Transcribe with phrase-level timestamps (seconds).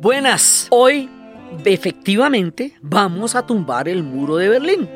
[0.00, 1.10] Buenas, hoy
[1.66, 4.88] efectivamente vamos a tumbar el muro de Berlín.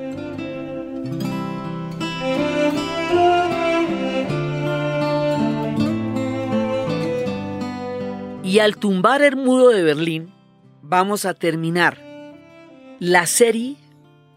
[8.42, 10.32] Y al tumbar el muro de Berlín,
[10.80, 11.98] vamos a terminar
[12.98, 13.76] la serie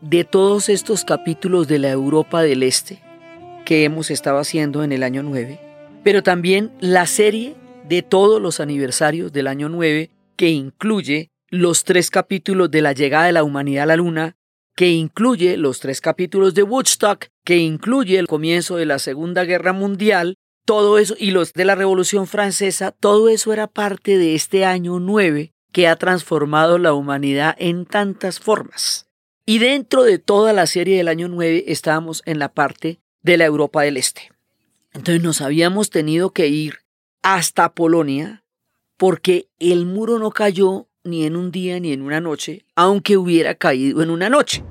[0.02, 3.02] de todos estos capítulos de la Europa del Este
[3.64, 5.62] que hemos estado haciendo en el año 9,
[6.04, 7.56] pero también la serie
[7.88, 13.26] de todos los aniversarios del año 9 que incluye los tres capítulos de la llegada
[13.26, 14.38] de la humanidad a la Luna,
[14.76, 19.74] que incluye los tres capítulos de Woodstock, que incluye el comienzo de la Segunda Guerra
[19.74, 24.66] Mundial, todo eso y los de la Revolución Francesa, todo eso era parte de este
[24.66, 29.08] año 9 que ha transformado la humanidad en tantas formas.
[29.46, 33.46] Y dentro de toda la serie del año 9 estábamos en la parte de la
[33.46, 34.32] Europa del Este.
[34.94, 36.80] Entonces nos habíamos tenido que ir
[37.24, 38.44] hasta Polonia
[38.98, 43.56] porque el muro no cayó ni en un día ni en una noche, aunque hubiera
[43.56, 44.64] caído en una noche.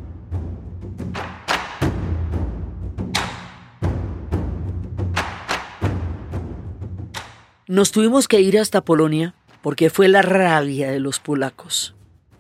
[7.69, 11.97] Nos tuvimos que ir hasta Polonia porque fue la rabia de los polacos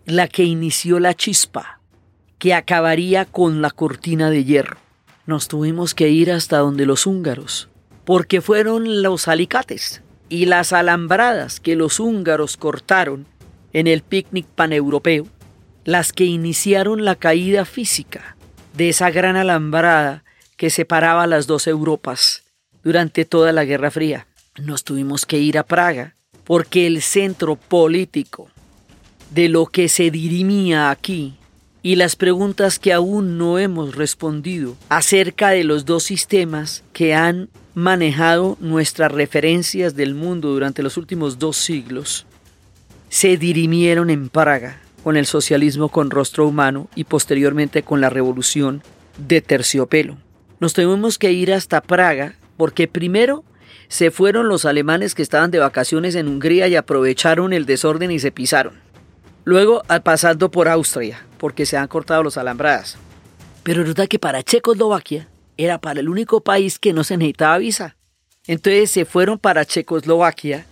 [0.06, 1.80] la que inició la chispa
[2.38, 4.76] que acabaría con la cortina de hierro.
[5.26, 7.68] Nos tuvimos que ir hasta donde los húngaros,
[8.04, 13.26] porque fueron los alicates y las alambradas que los húngaros cortaron
[13.72, 15.26] en el picnic paneuropeo,
[15.84, 18.36] las que iniciaron la caída física
[18.74, 20.24] de esa gran alambrada
[20.56, 22.44] que separaba las dos Europas
[22.82, 24.26] durante toda la Guerra Fría.
[24.58, 28.48] Nos tuvimos que ir a Praga porque el centro político
[29.30, 31.34] de lo que se dirimía aquí
[31.82, 37.48] y las preguntas que aún no hemos respondido acerca de los dos sistemas que han
[37.76, 42.24] manejado nuestras referencias del mundo durante los últimos dos siglos,
[43.10, 48.82] se dirimieron en Praga con el socialismo con rostro humano y posteriormente con la revolución
[49.18, 50.16] de terciopelo.
[50.58, 53.44] Nos tuvimos que ir hasta Praga porque primero
[53.88, 58.18] se fueron los alemanes que estaban de vacaciones en Hungría y aprovecharon el desorden y
[58.18, 58.80] se pisaron.
[59.44, 62.96] Luego pasando por Austria, porque se han cortado los alambradas.
[63.62, 67.96] Pero resulta que para Checoslovaquia era para el único país que no se necesitaba visa.
[68.46, 70.66] Entonces se fueron para Checoslovaquia,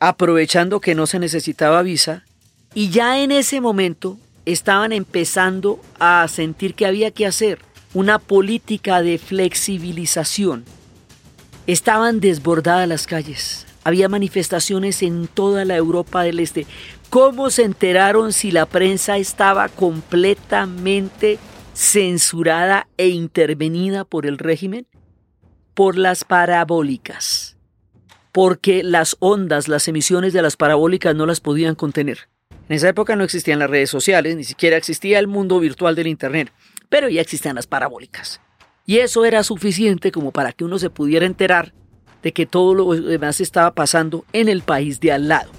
[0.00, 2.24] aprovechando que no se necesitaba visa,
[2.74, 7.58] y ya en ese momento estaban empezando a sentir que había que hacer
[7.94, 10.64] una política de flexibilización.
[11.66, 16.66] Estaban desbordadas las calles, había manifestaciones en toda la Europa del Este.
[17.10, 21.38] ¿Cómo se enteraron si la prensa estaba completamente
[21.78, 24.88] censurada e intervenida por el régimen?
[25.74, 27.56] Por las parabólicas,
[28.32, 32.28] porque las ondas, las emisiones de las parabólicas no las podían contener.
[32.68, 36.08] En esa época no existían las redes sociales, ni siquiera existía el mundo virtual del
[36.08, 36.52] Internet,
[36.88, 38.40] pero ya existían las parabólicas.
[38.84, 41.74] Y eso era suficiente como para que uno se pudiera enterar
[42.24, 45.52] de que todo lo demás estaba pasando en el país de al lado.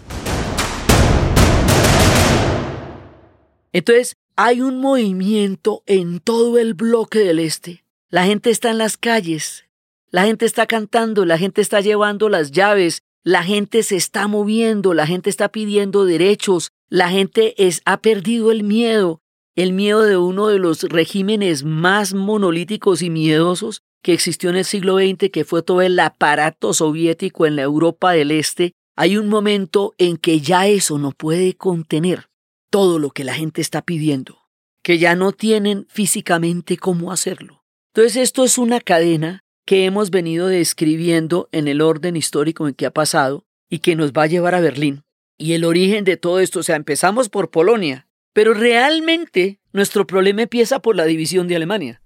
[3.72, 7.83] Entonces, hay un movimiento en todo el bloque del este.
[8.09, 9.66] La gente está en las calles,
[10.11, 14.94] la gente está cantando, la gente está llevando las llaves, la gente se está moviendo,
[14.94, 19.19] la gente está pidiendo derechos, la gente es, ha perdido el miedo,
[19.57, 24.63] el miedo de uno de los regímenes más monolíticos y miedosos que existió en el
[24.63, 28.71] siglo XX, que fue todo el aparato soviético en la Europa del Este.
[28.95, 32.28] Hay un momento en que ya eso no puede contener
[32.69, 34.40] todo lo que la gente está pidiendo,
[34.84, 37.63] que ya no tienen físicamente cómo hacerlo.
[37.94, 42.85] Entonces esto es una cadena que hemos venido describiendo en el orden histórico en que
[42.85, 45.03] ha pasado y que nos va a llevar a Berlín.
[45.38, 50.44] Y el origen de todo esto, o sea, empezamos por Polonia, pero realmente nuestro problema
[50.44, 52.01] empieza por la división de Alemania.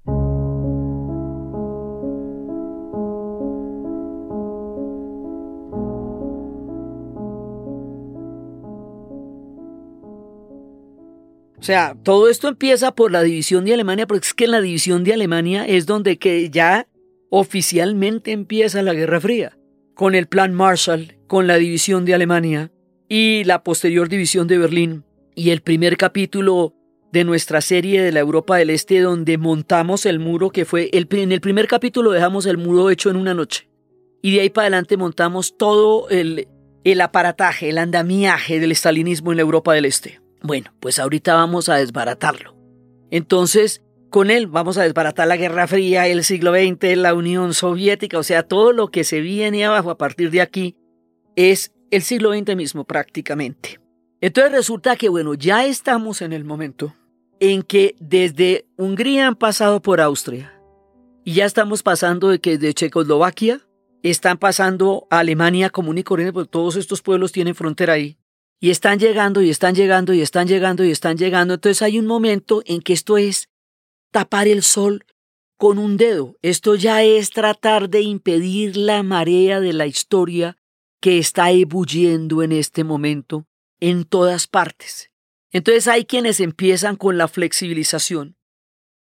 [11.64, 14.60] O sea, todo esto empieza por la división de Alemania, porque es que en la
[14.60, 16.90] división de Alemania es donde que ya
[17.30, 19.58] oficialmente empieza la Guerra Fría,
[19.94, 22.70] con el Plan Marshall, con la división de Alemania
[23.08, 25.06] y la posterior división de Berlín,
[25.36, 26.76] y el primer capítulo
[27.14, 31.08] de nuestra serie de la Europa del Este, donde montamos el muro que fue, el,
[31.12, 33.70] en el primer capítulo dejamos el muro hecho en una noche,
[34.22, 36.46] y de ahí para adelante montamos todo el,
[36.84, 40.23] el aparataje, el andamiaje del estalinismo en la Europa del Este.
[40.44, 42.56] Bueno, pues ahorita vamos a desbaratarlo.
[43.10, 48.20] Entonces, con él vamos a desbaratar la Guerra Fría, el siglo XX, la Unión Soviética,
[48.20, 50.76] o sea, todo lo que se viene abajo a partir de aquí
[51.36, 53.80] es el siglo XX mismo prácticamente.
[54.20, 56.94] Entonces resulta que, bueno, ya estamos en el momento
[57.40, 60.54] en que desde Hungría han pasado por Austria
[61.24, 63.62] y ya estamos pasando de que de Checoslovaquia
[64.02, 68.18] están pasando a Alemania común y corriente, porque todos estos pueblos tienen frontera ahí.
[68.64, 71.56] Y están llegando y están llegando y están llegando y están llegando.
[71.56, 73.50] Entonces hay un momento en que esto es
[74.10, 75.06] tapar el sol
[75.58, 76.38] con un dedo.
[76.42, 80.58] Esto ya es tratar de impedir la marea de la historia
[81.02, 83.46] que está ebulliendo en este momento
[83.82, 85.12] en todas partes.
[85.52, 88.38] Entonces hay quienes empiezan con la flexibilización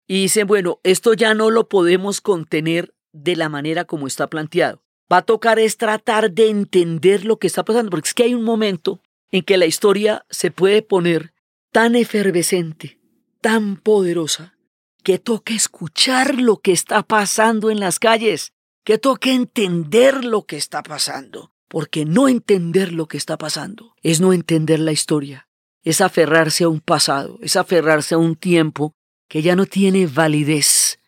[0.09, 4.83] y dicen, bueno, esto ya no lo podemos contener de la manera como está planteado.
[5.13, 8.35] Va a tocar es tratar de entender lo que está pasando, porque es que hay
[8.35, 9.03] un momento
[9.33, 11.35] en que la historia se puede poner
[11.73, 13.01] tan efervescente,
[13.41, 14.57] tan poderosa,
[15.03, 18.53] que toca escuchar lo que está pasando en las calles,
[18.85, 24.21] que toca entender lo que está pasando porque no entender lo que está pasando es
[24.21, 25.49] no entender la historia,
[25.83, 28.95] es aferrarse a un pasado, es aferrarse a un tiempo
[29.27, 30.99] que ya no tiene validez,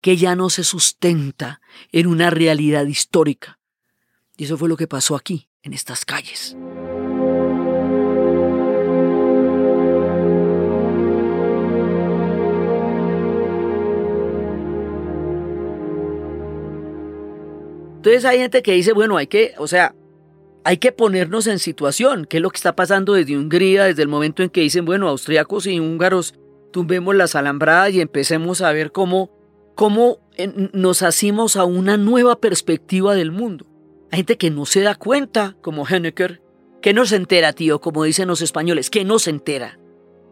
[0.00, 1.60] que ya no se sustenta
[1.92, 3.60] en una realidad histórica.
[4.36, 6.56] Y eso fue lo que pasó aquí, en estas calles.
[17.98, 19.92] Entonces hay gente que dice, bueno, hay que, o sea,
[20.62, 24.08] hay que ponernos en situación, qué es lo que está pasando desde Hungría, desde el
[24.08, 26.34] momento en que dicen, bueno, austriacos y húngaros,
[26.70, 29.32] tumbemos las alambradas y empecemos a ver cómo,
[29.74, 30.20] cómo
[30.72, 33.66] nos hacemos a una nueva perspectiva del mundo.
[34.12, 36.40] Hay gente que no se da cuenta, como Hennecker,
[36.80, 39.80] que no se entera, tío, como dicen los españoles, que no se entera,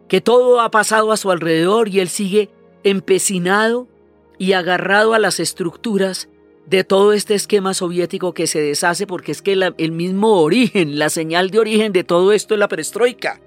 [0.07, 2.49] que todo ha pasado a su alrededor y él sigue
[2.83, 3.89] empecinado
[4.37, 6.29] y agarrado a las estructuras
[6.67, 11.09] de todo este esquema soviético que se deshace porque es que el mismo origen, la
[11.09, 13.39] señal de origen de todo esto es la perestroika.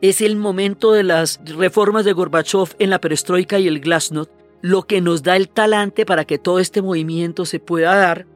[0.00, 4.30] Es el momento de las reformas de Gorbachev en la perestroika y el glasnost
[4.60, 8.26] lo que nos da el talante para que todo este movimiento se pueda dar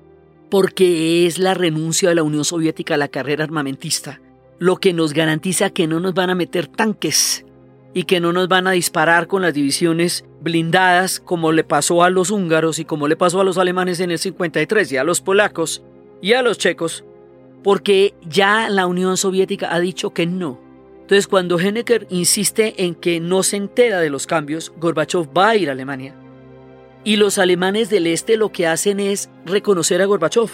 [0.50, 4.20] porque es la renuncia de la Unión Soviética a la carrera armamentista,
[4.58, 7.46] lo que nos garantiza que no nos van a meter tanques
[7.94, 12.10] y que no nos van a disparar con las divisiones blindadas como le pasó a
[12.10, 15.20] los húngaros y como le pasó a los alemanes en el 53 y a los
[15.20, 15.82] polacos
[16.20, 17.04] y a los checos,
[17.62, 20.60] porque ya la Unión Soviética ha dicho que no.
[21.02, 25.56] Entonces cuando Hennecker insiste en que no se entera de los cambios, Gorbachev va a
[25.56, 26.14] ir a Alemania.
[27.04, 30.50] Y los alemanes del este lo que hacen es reconocer a Gorbachev.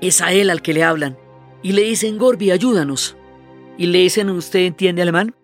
[0.00, 1.18] Es a él al que le hablan.
[1.62, 3.16] Y le dicen, Gorbi, ayúdanos.
[3.76, 5.34] Y le dicen, ¿usted entiende alemán?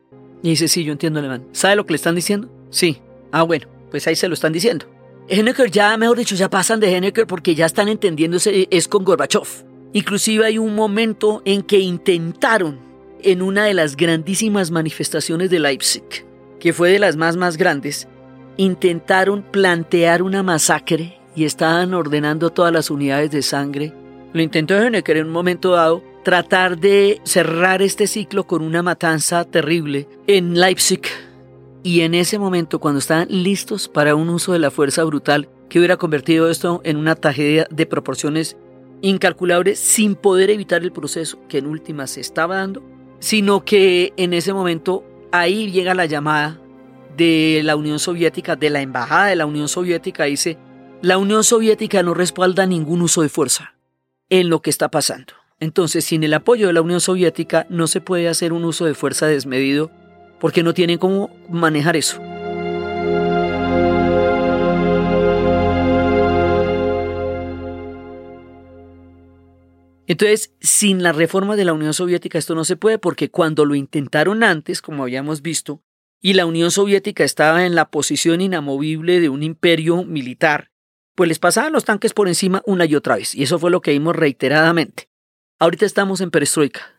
[0.42, 1.46] Y dice, sí, yo entiendo alemán.
[1.52, 2.48] ¿Sabe lo que le están diciendo?
[2.70, 3.00] Sí.
[3.36, 4.86] Ah, bueno, pues ahí se lo están diciendo.
[5.28, 9.46] Hennecker ya, mejor dicho, ya pasan de Hennecker porque ya están entendiéndose, es con Gorbachev.
[9.92, 12.80] Inclusive hay un momento en que intentaron,
[13.22, 16.24] en una de las grandísimas manifestaciones de Leipzig,
[16.58, 18.08] que fue de las más más grandes,
[18.56, 23.92] intentaron plantear una masacre y estaban ordenando todas las unidades de sangre.
[24.32, 29.44] Lo intentó Hennecker en un momento dado, tratar de cerrar este ciclo con una matanza
[29.44, 31.02] terrible en Leipzig.
[31.86, 35.78] Y en ese momento, cuando estaban listos para un uso de la fuerza brutal que
[35.78, 38.56] hubiera convertido esto en una tragedia de proporciones
[39.02, 42.82] incalculables, sin poder evitar el proceso que en última se estaba dando,
[43.20, 46.60] sino que en ese momento ahí llega la llamada
[47.16, 50.58] de la Unión Soviética, de la Embajada de la Unión Soviética, dice,
[51.02, 53.76] la Unión Soviética no respalda ningún uso de fuerza
[54.28, 55.34] en lo que está pasando.
[55.60, 58.94] Entonces, sin el apoyo de la Unión Soviética no se puede hacer un uso de
[58.94, 59.92] fuerza desmedido
[60.38, 62.20] porque no tienen cómo manejar eso.
[70.06, 73.74] Entonces, sin la reforma de la Unión Soviética esto no se puede porque cuando lo
[73.74, 75.82] intentaron antes, como habíamos visto,
[76.20, 80.70] y la Unión Soviética estaba en la posición inamovible de un imperio militar,
[81.14, 83.80] pues les pasaban los tanques por encima una y otra vez, y eso fue lo
[83.80, 85.08] que vimos reiteradamente.
[85.58, 86.95] Ahorita estamos en perestroika.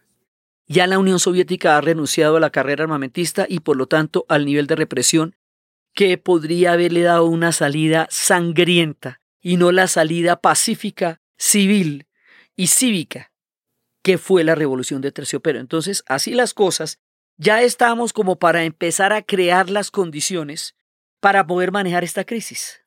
[0.68, 4.46] Ya la Unión Soviética ha renunciado a la carrera armamentista y por lo tanto al
[4.46, 5.36] nivel de represión
[5.94, 12.06] que podría haberle dado una salida sangrienta y no la salida pacífica, civil
[12.56, 13.32] y cívica
[14.08, 15.60] que fue la revolución de terciopelo.
[15.60, 16.98] Entonces, así las cosas,
[17.36, 20.76] ya estamos como para empezar a crear las condiciones
[21.20, 22.86] para poder manejar esta crisis.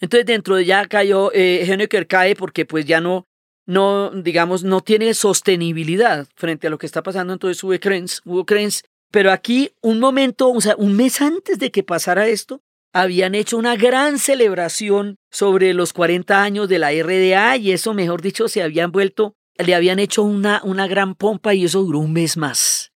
[0.00, 3.26] Entonces, dentro de ya cayó, eh, cae porque pues ya no,
[3.70, 8.44] no, digamos, no tiene sostenibilidad frente a lo que está pasando, entonces hubo Krenz, hubo
[8.44, 8.82] Krenz.
[9.12, 12.62] Pero aquí, un momento, o sea, un mes antes de que pasara esto,
[12.92, 18.22] habían hecho una gran celebración sobre los 40 años de la RDA y eso, mejor
[18.22, 22.12] dicho, se habían vuelto, le habían hecho una, una gran pompa y eso duró un
[22.12, 22.90] mes más.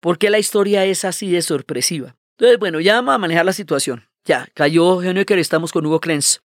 [0.00, 2.16] ¿Por qué la historia es así de sorpresiva?
[2.38, 4.08] Entonces, bueno, ya vamos a manejar la situación.
[4.24, 6.40] Ya, cayó Honecker, estamos con Hugo Krenz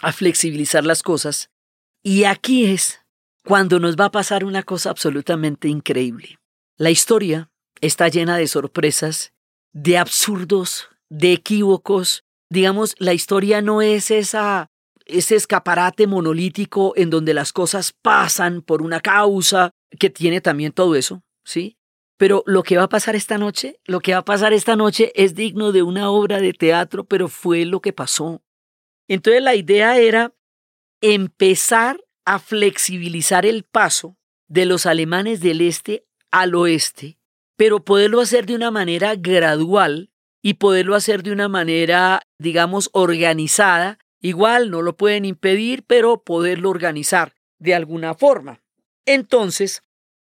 [0.00, 1.50] a flexibilizar las cosas.
[2.04, 3.00] Y aquí es
[3.46, 6.40] cuando nos va a pasar una cosa absolutamente increíble.
[6.76, 7.48] La historia
[7.80, 9.32] está llena de sorpresas,
[9.72, 12.24] de absurdos, de equívocos.
[12.50, 14.66] Digamos, la historia no es esa
[15.06, 20.96] ese escaparate monolítico en donde las cosas pasan por una causa que tiene también todo
[20.96, 21.78] eso, ¿sí?
[22.18, 25.12] Pero lo que va a pasar esta noche, lo que va a pasar esta noche
[25.14, 28.42] es digno de una obra de teatro, pero fue lo que pasó.
[29.06, 30.34] Entonces la idea era
[31.00, 34.18] empezar a flexibilizar el paso
[34.48, 37.18] de los alemanes del este al oeste,
[37.56, 40.10] pero poderlo hacer de una manera gradual
[40.42, 46.70] y poderlo hacer de una manera, digamos, organizada Igual no lo pueden impedir, pero poderlo
[46.70, 48.60] organizar de alguna forma.
[49.04, 49.82] Entonces,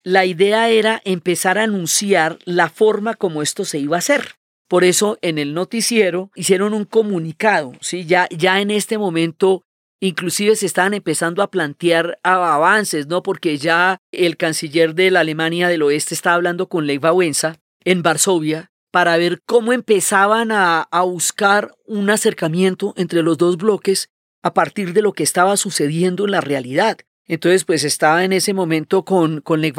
[0.02, 4.36] la idea era empezar a anunciar la forma como esto se iba a hacer.
[4.68, 8.04] Por eso en el noticiero hicieron un comunicado, ¿sí?
[8.04, 9.64] ya, ya en este momento
[10.00, 13.22] inclusive se estaban empezando a plantear avances, ¿no?
[13.22, 18.02] Porque ya el canciller de la Alemania del Oeste estaba hablando con Lech Wałęsa en
[18.02, 24.10] Varsovia para ver cómo empezaban a, buscar un acercamiento entre los dos bloques
[24.42, 26.98] a partir de lo que estaba sucediendo en la realidad.
[27.26, 29.76] Entonces, pues estaba en ese momento con, con Lech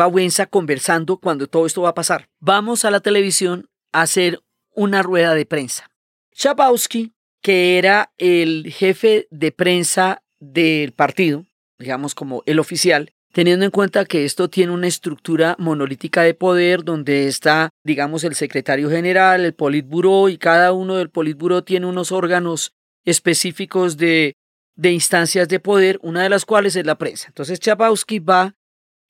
[0.49, 2.29] conversando cuando todo esto va a pasar.
[2.39, 4.39] Vamos a la televisión a hacer
[4.75, 5.89] una rueda de prensa.
[6.31, 7.11] Chabowski,
[7.41, 11.46] que era el jefe de prensa del partido,
[11.77, 16.84] digamos como el oficial, teniendo en cuenta que esto tiene una estructura monolítica de poder
[16.84, 22.12] donde está, digamos, el secretario general, el politburó y cada uno del politburó tiene unos
[22.12, 22.74] órganos
[23.05, 24.36] específicos de,
[24.75, 27.27] de instancias de poder, una de las cuales es la prensa.
[27.27, 28.55] Entonces Chabowski va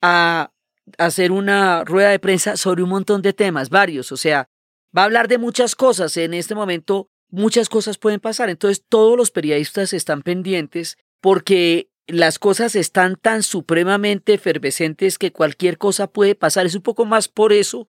[0.02, 0.52] a
[0.98, 4.48] hacer una rueda de prensa sobre un montón de temas, varios, o sea,
[4.96, 6.16] va a hablar de muchas cosas.
[6.16, 12.38] En este momento muchas cosas pueden pasar, entonces todos los periodistas están pendientes porque las
[12.38, 16.66] cosas están tan supremamente efervescentes que cualquier cosa puede pasar.
[16.66, 17.88] Es un poco más por eso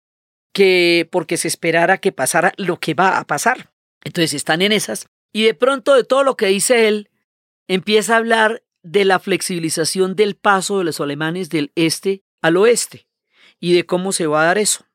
[0.54, 3.72] que porque se esperara que pasara lo que va a pasar.
[4.04, 5.08] Entonces están en esas.
[5.32, 7.10] Y de pronto de todo lo que dice él,
[7.68, 13.08] empieza a hablar de la flexibilización del paso de los alemanes del este al oeste
[13.60, 14.86] y de cómo se va a dar eso.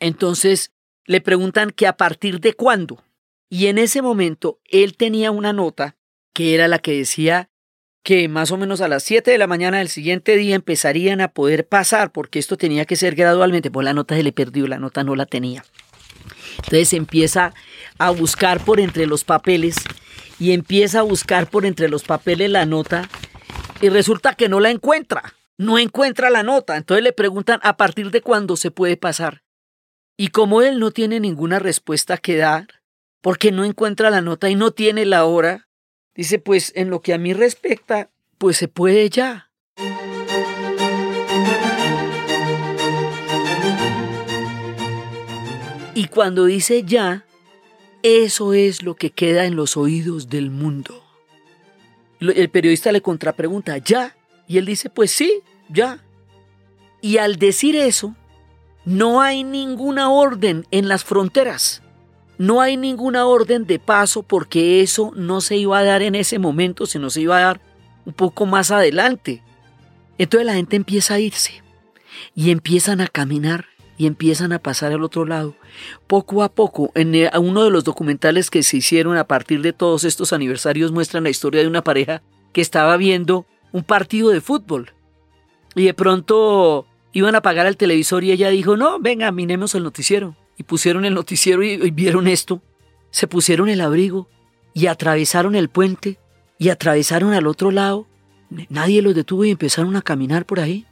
[0.00, 0.72] Entonces
[1.04, 3.04] le preguntan que a partir de cuándo.
[3.52, 5.98] Y en ese momento él tenía una nota
[6.32, 7.50] que era la que decía
[8.02, 11.32] que más o menos a las 7 de la mañana del siguiente día empezarían a
[11.34, 14.78] poder pasar, porque esto tenía que ser gradualmente, pues la nota se le perdió, la
[14.78, 15.66] nota no la tenía.
[16.64, 17.52] Entonces empieza
[17.98, 19.76] a buscar por entre los papeles
[20.38, 23.06] y empieza a buscar por entre los papeles la nota
[23.82, 26.78] y resulta que no la encuentra, no encuentra la nota.
[26.78, 29.42] Entonces le preguntan a partir de cuándo se puede pasar.
[30.16, 32.81] Y como él no tiene ninguna respuesta que dar,
[33.22, 35.68] porque no encuentra la nota y no tiene la hora,
[36.14, 39.50] Dice, pues en lo que a mí respecta, pues se puede ya.
[45.94, 47.24] Y cuando dice ya,
[48.02, 51.02] eso es lo que queda en los oídos del mundo.
[52.20, 54.14] El periodista le contrapregunta, ¿ya?
[54.46, 56.04] Y él dice, pues sí, ya.
[57.00, 58.14] Y al decir eso,
[58.84, 61.81] no hay ninguna orden en las fronteras.
[62.42, 66.40] No hay ninguna orden de paso porque eso no se iba a dar en ese
[66.40, 67.60] momento, sino se iba a dar
[68.04, 69.44] un poco más adelante.
[70.18, 71.62] Entonces la gente empieza a irse
[72.34, 75.54] y empiezan a caminar y empiezan a pasar al otro lado.
[76.08, 79.72] Poco a poco, en eh, uno de los documentales que se hicieron a partir de
[79.72, 82.22] todos estos aniversarios muestran la historia de una pareja
[82.52, 84.90] que estaba viendo un partido de fútbol.
[85.76, 89.84] Y de pronto iban a apagar el televisor y ella dijo, no, venga, minemos el
[89.84, 92.62] noticiero y pusieron el noticiero y, vieron esto,
[93.10, 94.28] se pusieron el abrigo
[94.74, 96.18] y atravesaron el puente
[96.58, 98.06] y atravesaron al otro lado.
[98.68, 100.86] Nadie los detuvo y empezaron a caminar por ahí.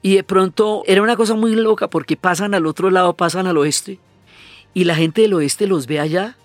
[0.00, 3.58] Y de pronto era una cosa muy loca porque pasan al otro lado, pasan al
[3.58, 3.98] oeste.
[4.74, 6.36] Y la gente del oeste los ve allá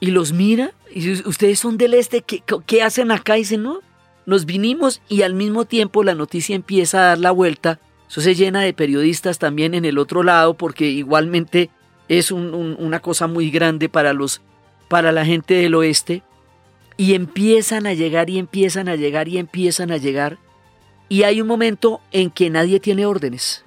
[0.00, 0.72] y los mira.
[0.92, 3.36] Y ustedes son del este, ¿qué, qué hacen acá?
[3.36, 3.80] Y dicen, no,
[4.26, 8.34] nos vinimos y al mismo tiempo la noticia empieza a dar la vuelta eso se
[8.34, 11.70] llena de periodistas también en el otro lado porque igualmente
[12.08, 14.40] es una cosa muy grande para, los,
[14.88, 16.22] para la gente del oeste.
[16.96, 20.38] Y empiezan a llegar y empiezan a llegar y empiezan a llegar.
[21.08, 23.64] Y hay un momento en que nadie tiene órdenes.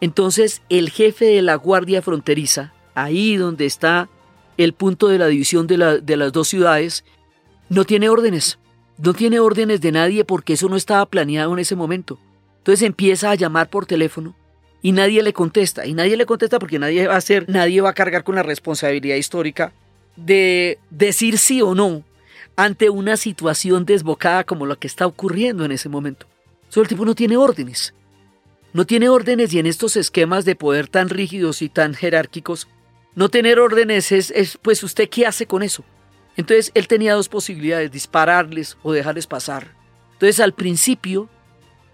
[0.00, 4.08] Entonces el jefe de la Guardia Fronteriza, ahí donde está
[4.56, 7.04] el punto de la división de, de las dos ciudades,
[7.68, 8.58] no tiene órdenes.
[8.98, 12.18] No tiene órdenes de nadie porque eso no estaba planeado en ese momento.
[12.66, 14.34] Entonces empieza a llamar por teléfono
[14.82, 15.86] y nadie le contesta.
[15.86, 18.42] Y nadie le contesta porque nadie va a hacer, nadie va a cargar con la
[18.42, 19.72] responsabilidad histórica
[20.16, 22.02] de decir sí o no
[22.56, 26.26] ante una situación desbocada como la que está ocurriendo en ese momento.
[26.68, 27.94] Solo el tipo no tiene órdenes.
[28.72, 32.66] No tiene órdenes y en estos esquemas de poder tan rígidos y tan jerárquicos,
[33.14, 35.84] no tener órdenes es, es pues usted qué hace con eso.
[36.36, 39.68] Entonces él tenía dos posibilidades, dispararles o dejarles pasar.
[40.14, 41.28] Entonces al principio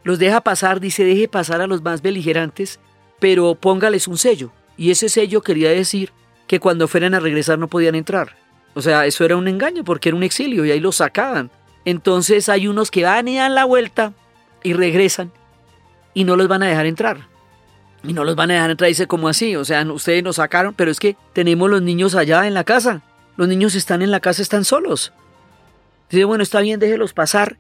[0.05, 2.81] los deja pasar, dice deje pasar a los más beligerantes,
[3.21, 4.53] pero póngales un sello.
[4.77, 6.13] Y ese sello quería decir
[6.47, 8.37] que cuando fueran a regresar no podían entrar.
[8.75, 11.51] O sea, eso era un engaño porque era un exilio y ahí los sacaban.
[11.85, 14.13] Entonces hay unos que van y dan la vuelta
[14.63, 15.33] y regresan
[16.15, 17.29] y no los van a dejar entrar.
[18.05, 20.75] Y no los van a dejar entrar, dice como así, o sea, ustedes nos sacaron,
[20.75, 23.03] pero es que tenemos los niños allá en la casa.
[23.37, 25.13] Los niños están en la casa, están solos.
[26.11, 27.57] Dice, bueno, está bien, déjelos pasar.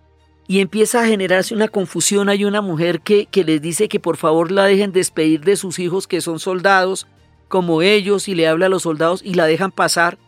[0.52, 2.28] Y empieza a generarse una confusión.
[2.28, 5.78] Hay una mujer que, que les dice que por favor la dejen despedir de sus
[5.78, 7.06] hijos que son soldados,
[7.48, 10.18] como ellos, y le habla a los soldados y la dejan pasar.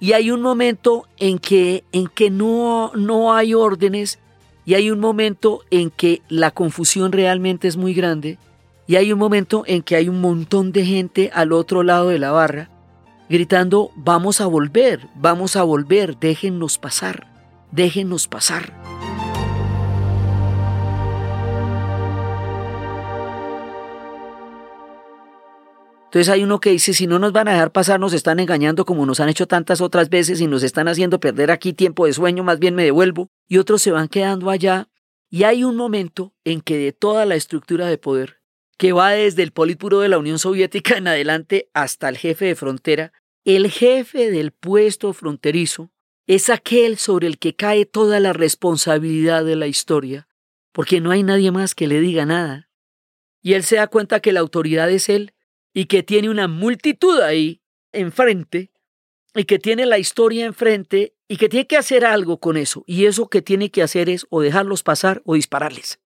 [0.00, 4.18] Y hay un momento en que, en que no, no hay órdenes
[4.64, 8.38] y hay un momento en que la confusión realmente es muy grande
[8.86, 12.18] y hay un momento en que hay un montón de gente al otro lado de
[12.18, 12.70] la barra
[13.28, 17.26] gritando, vamos a volver, vamos a volver, déjennos pasar,
[17.72, 18.95] déjennos pasar.
[26.16, 28.86] Entonces hay uno que dice, si no nos van a dejar pasar, nos están engañando
[28.86, 32.14] como nos han hecho tantas otras veces y nos están haciendo perder aquí tiempo de
[32.14, 33.28] sueño, más bien me devuelvo.
[33.46, 34.88] Y otros se van quedando allá.
[35.28, 38.40] Y hay un momento en que de toda la estructura de poder,
[38.78, 42.54] que va desde el Politburo de la Unión Soviética en adelante hasta el jefe de
[42.54, 43.12] frontera,
[43.44, 45.90] el jefe del puesto fronterizo
[46.26, 50.28] es aquel sobre el que cae toda la responsabilidad de la historia,
[50.72, 52.70] porque no hay nadie más que le diga nada.
[53.42, 55.34] Y él se da cuenta que la autoridad es él
[55.76, 57.60] y que tiene una multitud ahí
[57.92, 58.72] enfrente
[59.34, 62.82] y que tiene la historia enfrente y que tiene que hacer algo con eso.
[62.86, 66.00] Y eso que tiene que hacer es o dejarlos pasar o dispararles.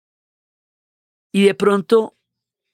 [1.31, 2.17] Y de pronto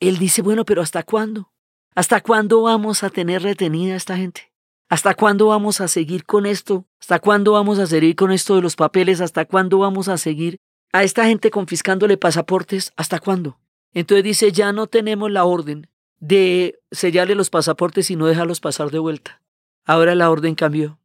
[0.01, 1.53] él dice, bueno, pero ¿hasta cuándo?
[1.95, 4.55] ¿Hasta cuándo vamos a tener retenida a esta gente?
[4.89, 6.87] ¿Hasta cuándo vamos a seguir con esto?
[6.99, 9.21] ¿Hasta cuándo vamos a seguir con esto de los papeles?
[9.21, 10.57] ¿Hasta cuándo vamos a seguir
[10.95, 12.95] a esta gente confiscándole pasaportes?
[12.97, 13.61] ¿Hasta cuándo?
[13.93, 18.91] Entonces dice, ya no tenemos la orden de sellarle los pasaportes y no dejarlos pasar
[18.91, 19.43] de vuelta.
[19.85, 20.99] Ahora la orden cambió.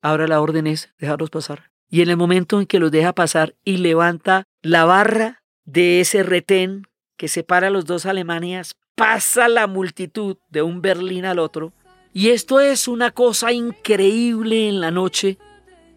[0.00, 1.70] Ahora la orden es dejarlos pasar.
[1.88, 6.22] Y en el momento en que los deja pasar y levanta la barra de ese
[6.22, 11.72] retén que separa a los dos Alemanias, pasa la multitud de un Berlín al otro.
[12.12, 15.38] Y esto es una cosa increíble en la noche,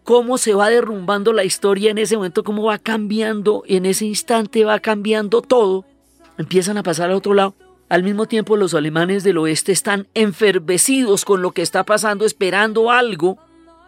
[0.04, 4.64] cómo se va derrumbando la historia en ese momento, cómo va cambiando, en ese instante
[4.64, 5.84] va cambiando todo.
[6.38, 7.54] Empiezan a pasar al otro lado
[7.88, 12.90] al mismo tiempo, los alemanes del oeste están enfervecidos con lo que está pasando, esperando
[12.90, 13.38] algo,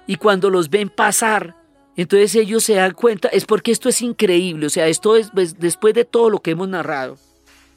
[0.07, 1.57] y cuando los ven pasar,
[1.97, 5.59] entonces ellos se dan cuenta, es porque esto es increíble, o sea, esto es pues,
[5.59, 7.19] después de todo lo que hemos narrado,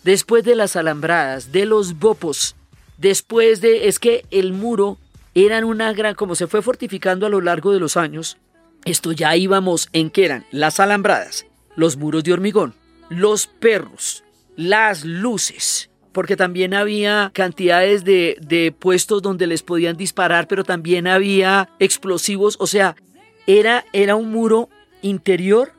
[0.03, 2.55] después de las alambradas, de los bopos,
[2.97, 4.97] después de, es que el muro
[5.34, 8.38] eran una gran, como se fue fortificando a lo largo de los años,
[8.86, 12.73] esto ya íbamos en que eran las alambradas, los muros de hormigón,
[13.10, 14.23] los perros,
[14.55, 21.69] las luces, porque también había cantidades de, puestos donde les podían disparar, pero también había
[21.80, 22.95] explosivos, o sea,
[23.47, 24.69] era, era un muro
[25.02, 25.71] interior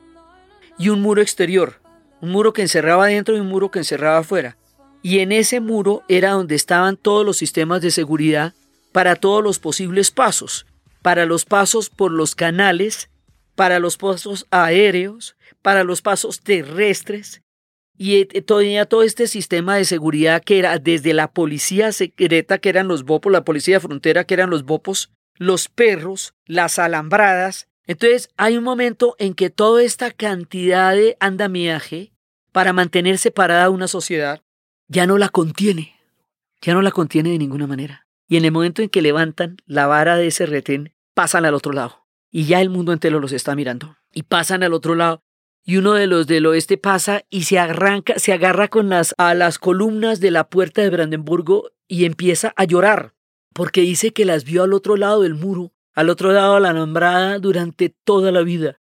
[0.77, 1.79] y un muro exterior,
[2.21, 4.57] un muro que encerraba adentro y un muro que encerraba afuera.
[5.01, 8.53] Y en ese muro era donde estaban todos los sistemas de seguridad
[8.91, 10.65] para todos los posibles pasos,
[11.01, 13.09] para los pasos por los canales,
[13.55, 17.42] para los pasos aéreos, para los pasos terrestres,
[17.97, 22.69] y eh, tenía todo este sistema de seguridad que era desde la policía secreta, que
[22.69, 27.67] eran los bopos, la policía de frontera, que eran los bopos, los perros, las alambradas.
[27.85, 32.13] Entonces hay un momento en que toda esta cantidad de andamiaje
[32.51, 34.41] para mantener separada una sociedad
[34.87, 35.95] ya no la contiene,
[36.61, 38.07] ya no la contiene de ninguna manera.
[38.27, 41.73] Y en el momento en que levantan la vara de ese retén, pasan al otro
[41.73, 42.05] lado.
[42.31, 43.97] Y ya el mundo entero los está mirando.
[44.11, 45.21] Y pasan al otro lado
[45.63, 49.33] y uno de los del oeste pasa y se arranca, se agarra con las a
[49.33, 53.13] las columnas de la puerta de Brandenburgo y empieza a llorar,
[53.53, 56.69] porque dice que las vio al otro lado del muro, al otro lado de la
[56.71, 58.79] alambrada durante toda la vida,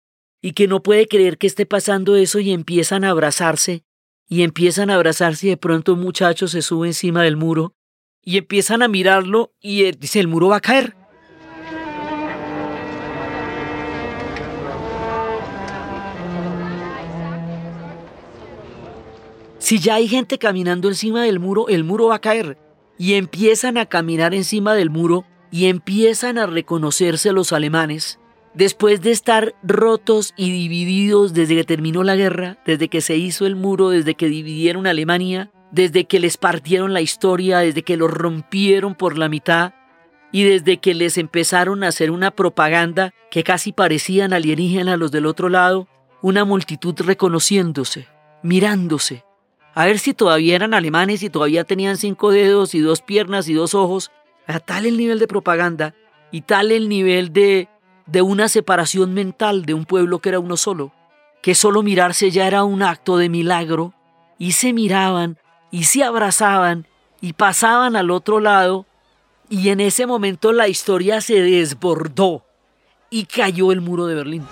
[0.40, 3.84] y que no puede creer que esté pasando eso y empiezan a abrazarse,
[4.28, 7.74] y empiezan a abrazarse y de pronto un muchacho se sube encima del muro
[8.22, 10.96] y empiezan a mirarlo y dice el muro va a caer.
[19.64, 22.58] Si ya hay gente caminando encima del muro, el muro va a caer.
[22.98, 28.20] Y empiezan a caminar encima del muro y empiezan a reconocerse los alemanes.
[28.52, 33.46] Después de estar rotos y divididos desde que terminó la guerra, desde que se hizo
[33.46, 38.10] el muro, desde que dividieron Alemania, desde que les partieron la historia, desde que los
[38.10, 39.72] rompieron por la mitad
[40.30, 45.24] y desde que les empezaron a hacer una propaganda que casi parecían alienígenas los del
[45.24, 45.88] otro lado,
[46.20, 48.08] una multitud reconociéndose,
[48.42, 49.24] mirándose,
[49.74, 53.54] a ver si todavía eran alemanes y todavía tenían cinco dedos y dos piernas y
[53.54, 54.10] dos ojos,
[54.46, 55.94] a tal el nivel de propaganda
[56.30, 57.68] y tal el nivel de,
[58.06, 60.92] de una separación mental de un pueblo que era uno solo,
[61.42, 63.94] que solo mirarse ya era un acto de milagro,
[64.38, 65.38] y se miraban
[65.70, 66.86] y se abrazaban
[67.20, 68.86] y pasaban al otro lado
[69.48, 72.44] y en ese momento la historia se desbordó
[73.10, 74.46] y cayó el muro de Berlín.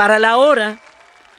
[0.00, 0.80] Para la hora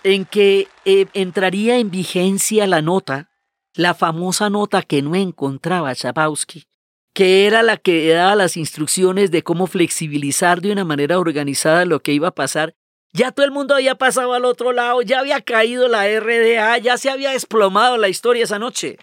[0.03, 3.31] en que eh, entraría en vigencia la nota,
[3.73, 6.65] la famosa nota que no encontraba Chabowski,
[7.11, 12.03] que era la que daba las instrucciones de cómo flexibilizar de una manera organizada lo
[12.03, 12.75] que iba a pasar.
[13.13, 16.99] Ya todo el mundo había pasado al otro lado, ya había caído la RDA, ya
[16.99, 18.99] se había desplomado la historia esa noche.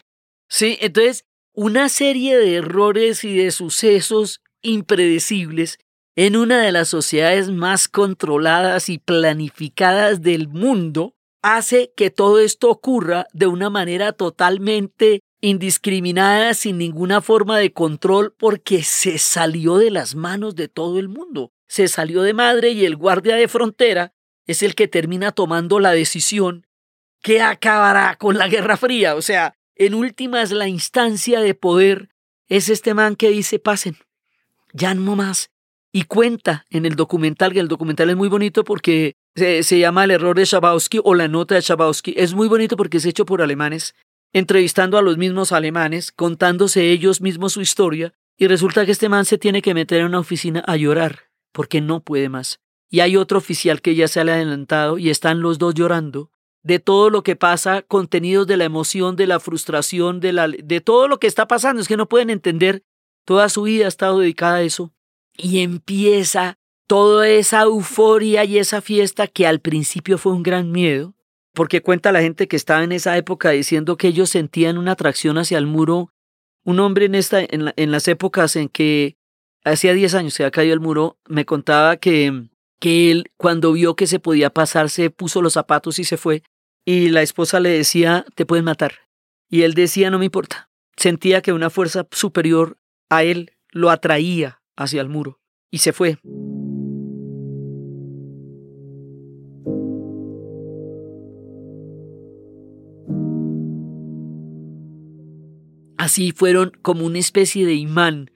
[0.48, 5.80] Sí, entonces, una serie de errores y de sucesos impredecibles
[6.20, 12.70] en una de las sociedades más controladas y planificadas del mundo hace que todo esto
[12.70, 19.92] ocurra de una manera totalmente indiscriminada, sin ninguna forma de control, porque se salió de
[19.92, 21.52] las manos de todo el mundo.
[21.68, 24.12] Se salió de madre y el guardia de frontera
[24.44, 26.66] es el que termina tomando la decisión
[27.22, 29.14] que acabará con la Guerra Fría.
[29.14, 32.08] O sea, en últimas, la instancia de poder
[32.48, 33.98] es este man que dice, pasen,
[34.72, 35.52] ya no más.
[35.92, 40.10] Y cuenta en el documental, que el documental es muy bonito porque se, llama El
[40.10, 42.14] error de Chabowski o La nota de Chabowski.
[42.16, 43.94] Es muy bonito porque es hecho por alemanes
[44.32, 49.24] entrevistando a los mismos alemanes, contándose ellos mismos su historia, y resulta que este man
[49.24, 52.60] se tiene que meter en una oficina a llorar, porque no puede más.
[52.90, 56.30] Y hay otro oficial que ya se ha adelantado y están los dos llorando
[56.62, 60.80] de todo lo que pasa, contenidos de la emoción, de la frustración, de, la, de
[60.80, 61.80] todo lo que está pasando.
[61.80, 62.82] Es que no pueden entender.
[63.24, 64.92] Toda su vida ha estado dedicada a eso.
[65.38, 71.14] Y empieza toda esa euforia y esa fiesta que al principio fue un gran miedo,
[71.52, 75.38] porque cuenta la gente que estaba en esa época diciendo que ellos sentían una atracción
[75.38, 76.12] hacia el muro.
[76.64, 79.16] Un hombre en, esta, en, las épocas en que
[79.64, 82.48] hacía 10 años se había caído el muro, me contaba que,
[82.80, 86.42] que él cuando vio que se podía pasar se puso los zapatos y se fue.
[86.84, 88.92] Y la esposa le decía, te pueden matar.
[89.50, 90.70] Y él decía, no me importa.
[90.96, 92.78] Sentía que una fuerza superior
[93.10, 95.40] a él lo atraía hacia el muro.
[95.70, 96.18] Y se fue.
[105.98, 108.30] Así fueron como una especie de imán.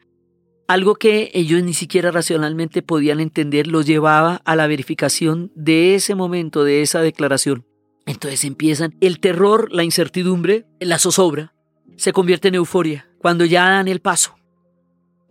[0.68, 6.14] Algo que ellos ni siquiera racionalmente podían entender los llevaba a la verificación de ese
[6.14, 7.64] momento, de esa declaración.
[8.05, 11.55] Entonces empiezan el terror, la incertidumbre, la zozobra,
[11.96, 14.35] se convierte en euforia cuando ya dan el paso.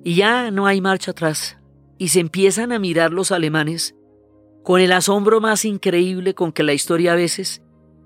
[0.03, 1.57] Y ya no hay marcha atrás.
[1.97, 3.95] Y se empiezan a mirar los alemanes
[4.63, 7.61] con el asombro más increíble con que la historia a veces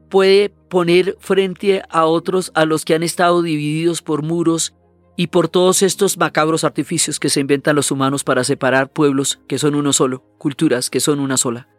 [0.09, 4.73] puede poner frente a otros a los que han estado divididos por muros
[5.17, 9.57] y por todos estos macabros artificios que se inventan los humanos para separar pueblos que
[9.57, 11.69] son uno solo, culturas que son una sola.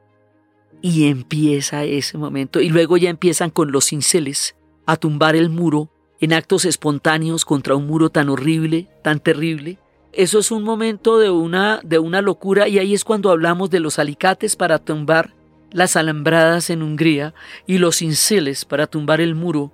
[0.82, 5.90] Y empieza ese momento, y luego ya empiezan con los cinceles a tumbar el muro
[6.20, 9.78] en actos espontáneos contra un muro tan horrible, tan terrible.
[10.16, 13.80] Eso es un momento de una, de una locura y ahí es cuando hablamos de
[13.80, 15.34] los alicates para tumbar
[15.72, 17.34] las alambradas en Hungría
[17.66, 19.72] y los cinceles para tumbar el muro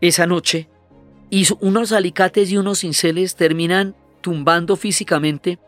[0.00, 0.68] esa noche,
[1.30, 5.60] y unos alicates y unos cinceles terminan tumbando físicamente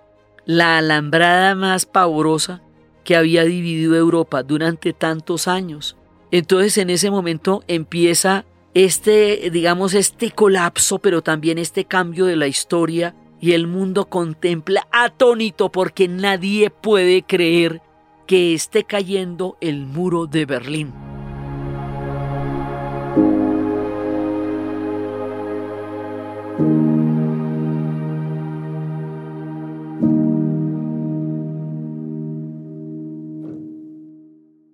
[0.44, 2.62] la alambrada más pavorosa
[3.04, 5.96] que había dividido Europa durante tantos años.
[6.32, 8.44] Entonces en ese momento empieza
[8.74, 14.86] este, digamos, este colapso, pero también este cambio de la historia y el mundo contempla
[14.92, 17.80] atónito porque nadie puede creer
[18.26, 20.92] que esté cayendo el muro de Berlín.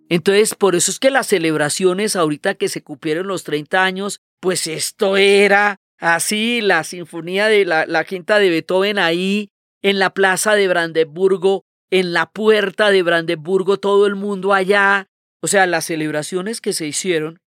[0.09, 4.67] Entonces, por eso es que las celebraciones ahorita que se cumplieron los 30 años, pues
[4.67, 9.51] esto era Así la sinfonía de la, la quinta de Beethoven ahí
[9.83, 15.09] en la plaza de Brandeburgo, en la puerta de Brandeburgo, todo el mundo allá.
[15.43, 17.41] O sea, las celebraciones que se hicieron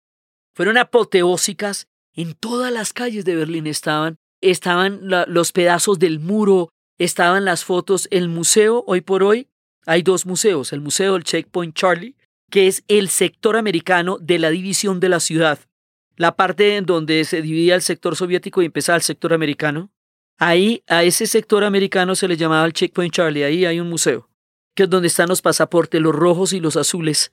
[0.55, 1.89] fueron apoteósicas.
[2.15, 8.09] En todas las calles de Berlín estaban, estaban los pedazos del muro, estaban las fotos.
[8.11, 9.49] El museo, hoy por hoy,
[9.87, 10.73] hay dos museos.
[10.73, 12.17] El Museo del Checkpoint Charlie,
[12.51, 15.61] que es el sector americano de la división de la ciudad
[16.19, 19.91] la parte en donde se dividía el sector soviético y empezaba el sector americano.
[20.37, 23.45] Ahí, a ese sector americano se le llamaba el Checkpoint Charlie.
[23.45, 24.29] Ahí hay un museo,
[24.75, 27.33] que es donde están los pasaportes, los rojos y los azules,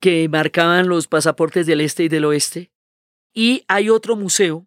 [0.00, 2.70] que marcaban los pasaportes del este y del oeste.
[3.34, 4.66] Y hay otro museo,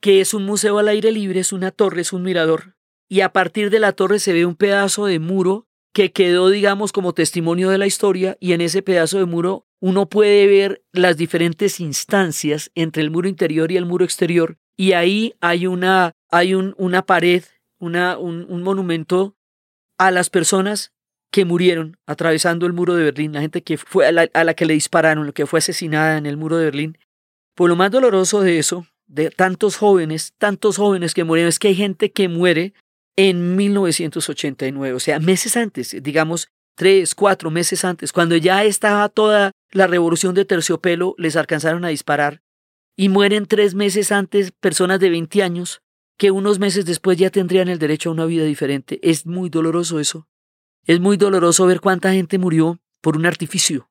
[0.00, 2.76] que es un museo al aire libre, es una torre, es un mirador.
[3.08, 6.92] Y a partir de la torre se ve un pedazo de muro que quedó, digamos,
[6.92, 11.16] como testimonio de la historia, y en ese pedazo de muro uno puede ver las
[11.16, 16.54] diferentes instancias entre el muro interior y el muro exterior, y ahí hay una, hay
[16.54, 17.44] una pared,
[17.78, 19.36] una, un, monumento
[19.98, 20.92] a las personas
[21.30, 24.54] que murieron atravesando el muro de Berlín, la gente que fue a la, a la
[24.54, 26.98] que le dispararon, que fue asesinada en el muro de Berlín.
[27.54, 31.68] Por lo más doloroso de eso, de tantos jóvenes, tantos jóvenes que murieron, es que
[31.68, 32.72] hay gente que muere
[33.18, 39.50] en 1989, o sea, meses antes, digamos, tres, cuatro meses antes, cuando ya estaba toda
[39.72, 42.42] la revolución de terciopelo, les alcanzaron a disparar
[42.96, 45.82] y mueren tres meses antes personas de 20 años
[46.16, 49.00] que unos meses después ya tendrían el derecho a una vida diferente.
[49.02, 50.28] Es muy doloroso eso.
[50.84, 53.90] Es muy doloroso ver cuánta gente murió por un artificio,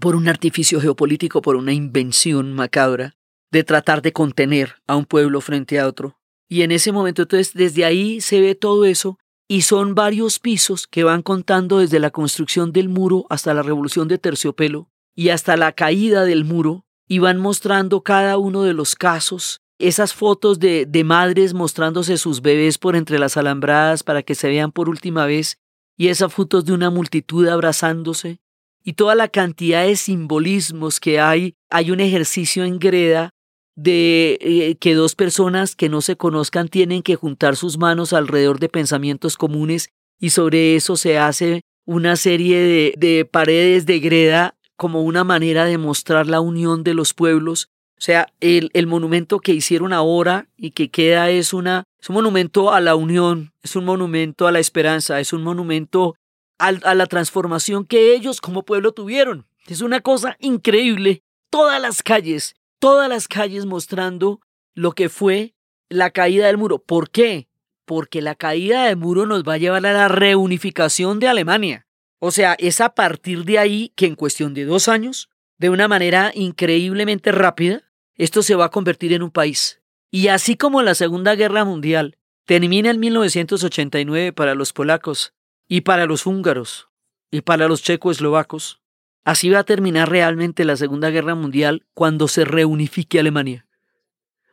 [0.00, 3.14] por un artificio geopolítico, por una invención macabra
[3.50, 6.21] de tratar de contener a un pueblo frente a otro.
[6.52, 10.86] Y en ese momento, entonces, desde ahí se ve todo eso y son varios pisos
[10.86, 15.56] que van contando desde la construcción del muro hasta la revolución de terciopelo y hasta
[15.56, 20.84] la caída del muro y van mostrando cada uno de los casos, esas fotos de,
[20.84, 25.24] de madres mostrándose sus bebés por entre las alambradas para que se vean por última
[25.24, 25.56] vez
[25.96, 28.40] y esas fotos de una multitud abrazándose
[28.84, 31.54] y toda la cantidad de simbolismos que hay.
[31.70, 33.30] Hay un ejercicio en greda
[33.74, 38.58] de eh, que dos personas que no se conozcan tienen que juntar sus manos alrededor
[38.60, 44.54] de pensamientos comunes y sobre eso se hace una serie de, de paredes de greda
[44.76, 47.68] como una manera de mostrar la unión de los pueblos.
[47.96, 52.14] O sea, el, el monumento que hicieron ahora y que queda es, una, es un
[52.14, 56.16] monumento a la unión, es un monumento a la esperanza, es un monumento
[56.58, 59.46] a la transformación que ellos como pueblo tuvieron.
[59.66, 61.22] Es una cosa increíble.
[61.50, 64.40] Todas las calles todas las calles mostrando
[64.74, 65.54] lo que fue
[65.88, 66.80] la caída del muro.
[66.80, 67.48] ¿Por qué?
[67.84, 71.86] Porque la caída del muro nos va a llevar a la reunificación de Alemania.
[72.18, 75.86] O sea, es a partir de ahí que en cuestión de dos años, de una
[75.86, 77.84] manera increíblemente rápida,
[78.16, 79.80] esto se va a convertir en un país.
[80.10, 85.34] Y así como la Segunda Guerra Mundial termina en 1989 para los polacos
[85.68, 86.88] y para los húngaros
[87.30, 88.81] y para los checoslovacos,
[89.24, 93.66] Así va a terminar realmente la Segunda Guerra Mundial cuando se reunifique Alemania.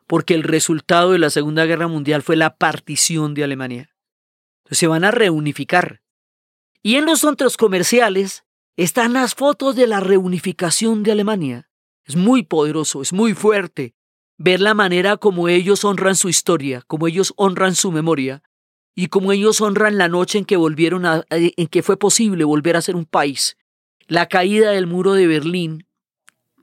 [0.06, 3.96] Porque el resultado de la Segunda Guerra Mundial fue la partición de Alemania.
[4.60, 6.02] Entonces se van a reunificar.
[6.84, 8.44] Y en los centros comerciales
[8.78, 11.70] están las fotos de la reunificación de Alemania.
[12.06, 13.96] Es muy poderoso, es muy fuerte
[14.38, 18.44] ver la manera como ellos honran su historia, como ellos honran su memoria
[18.96, 22.78] y como ellos honran la noche en que volvieron a, en que fue posible volver
[22.78, 23.58] a ser un país
[24.10, 25.86] la caída del muro de Berlín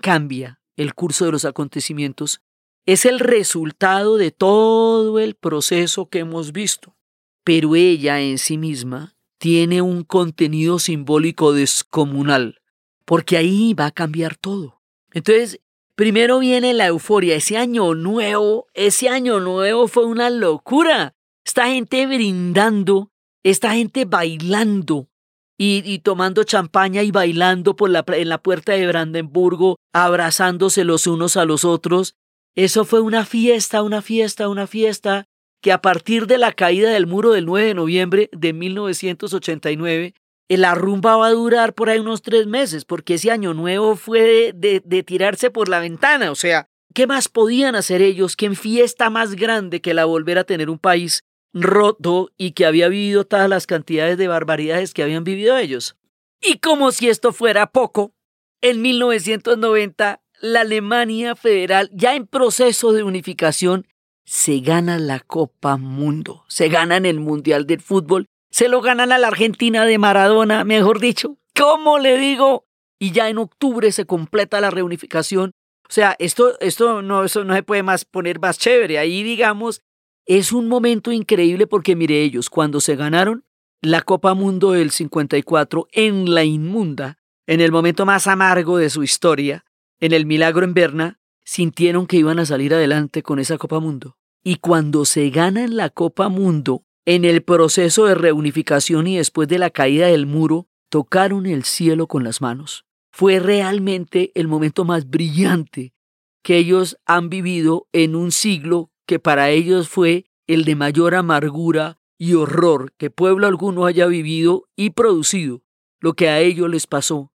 [0.01, 2.43] cambia el curso de los acontecimientos.
[2.87, 6.97] Es el resultado de todo el proceso que hemos visto,
[7.45, 12.61] pero ella en sí misma tiene un contenido simbólico descomunal,
[13.05, 14.83] porque ahí va a cambiar todo.
[15.13, 15.61] Entonces,
[15.95, 21.15] primero viene la euforia, ese año nuevo, ese año nuevo fue una locura.
[21.45, 23.13] Esta gente brindando,
[23.45, 25.09] esta gente bailando,
[25.59, 31.37] y, tomando champaña y bailando por la, en la puerta de Brandenburgo, abrazándose los unos
[31.37, 32.15] a los otros.
[32.55, 35.25] Eso fue una fiesta, una fiesta, una fiesta,
[35.63, 40.15] que a partir de la caída del muro del 9 de noviembre de 1989,
[40.49, 44.53] la rumba va a durar por ahí unos tres meses, porque ese año nuevo fue
[44.55, 46.31] de, de tirarse por la ventana.
[46.31, 50.45] O sea, ¿qué más podían hacer ellos en fiesta más grande que la volver a
[50.45, 51.25] tener un país
[51.63, 55.97] roto y que había vivido todas las cantidades de barbaridades que habían vivido ellos.
[56.41, 58.13] Y como si esto fuera poco,
[58.61, 63.87] en 1990 la Alemania federal, ya en proceso de unificación,
[64.25, 69.19] se gana la Copa Mundo, se ganan el Mundial del Fútbol, se lo ganan a
[69.19, 71.39] la Argentina de Maradona, mejor dicho.
[71.55, 72.67] ¿Cómo le digo?
[72.99, 75.53] Y ya en octubre se completa la reunificación
[75.89, 78.99] O sea, esto, esto no, no se puede más poner más chévere.
[78.99, 79.83] Ahí, digamos,
[80.27, 83.45] es un momento increíble porque, mire, ellos cuando se ganaron
[83.81, 89.05] la Copa Mundo del 54 en la inmunda, en el momento más amargo de su
[89.05, 89.65] historia,
[90.01, 94.17] en el milagro en Berna, sintieron que iban a salir adelante con esa Copa Mundo.
[94.43, 99.59] Y cuando se ganan la Copa Mundo, en el proceso de reunificación y después de
[99.59, 102.85] la caída del muro, tocaron el cielo con las manos.
[103.13, 105.95] Fue realmente el momento más brillante
[106.43, 111.99] que ellos han vivido en un siglo que para ellos fue el de mayor amargura
[112.19, 115.63] y horror que pueblo alguno haya vivido y producido,
[116.01, 117.33] lo que a ellos les pasó.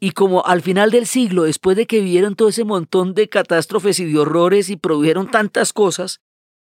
[0.00, 4.00] Y como al final del siglo, después de que vieron todo ese montón de catástrofes
[4.00, 6.20] y de horrores y produjeron tantas cosas,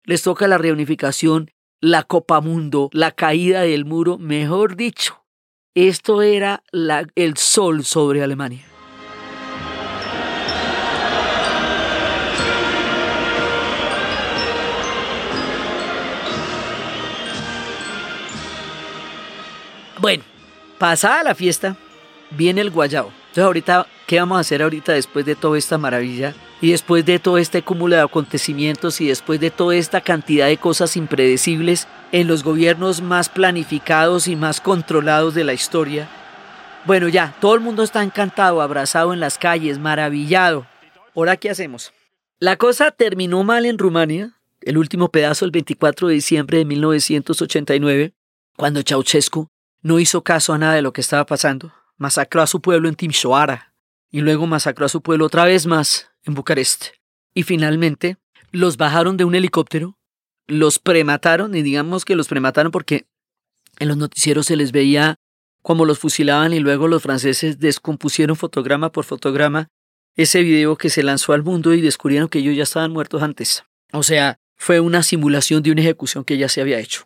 [0.04, 5.24] les toca la reunificación, la Copa Mundo, la caída del muro, mejor dicho,
[5.74, 6.62] esto era
[7.14, 8.75] el sol sobre Alemania.
[20.78, 21.76] Pasada la fiesta,
[22.30, 23.12] viene el guayao.
[23.28, 26.34] Entonces ahorita, ¿qué vamos a hacer ahorita después de toda esta maravilla?
[26.60, 30.56] Y después de todo este cúmulo de acontecimientos y después de toda esta cantidad de
[30.56, 36.08] cosas impredecibles en los gobiernos más planificados y más controlados de la historia.
[36.86, 40.66] Bueno, ya, todo el mundo está encantado, abrazado en las calles, maravillado.
[41.14, 41.92] ¿Ahora qué hacemos?
[42.38, 48.14] La cosa terminó mal en Rumania, el último pedazo el 24 de diciembre de 1989,
[48.56, 49.48] cuando Ceausescu
[49.86, 51.72] no hizo caso a nada de lo que estaba pasando.
[51.96, 53.72] Masacró a su pueblo en Timișoara
[54.10, 56.86] y luego masacró a su pueblo otra vez más en Bucarest.
[57.34, 58.16] Y finalmente
[58.50, 59.96] los bajaron de un helicóptero,
[60.48, 63.06] los premataron y digamos que los premataron porque
[63.78, 65.20] en los noticieros se les veía
[65.62, 69.68] como los fusilaban y luego los franceses descompusieron fotograma por fotograma
[70.16, 73.62] ese video que se lanzó al mundo y descubrieron que ellos ya estaban muertos antes.
[73.92, 77.05] O sea, fue una simulación de una ejecución que ya se había hecho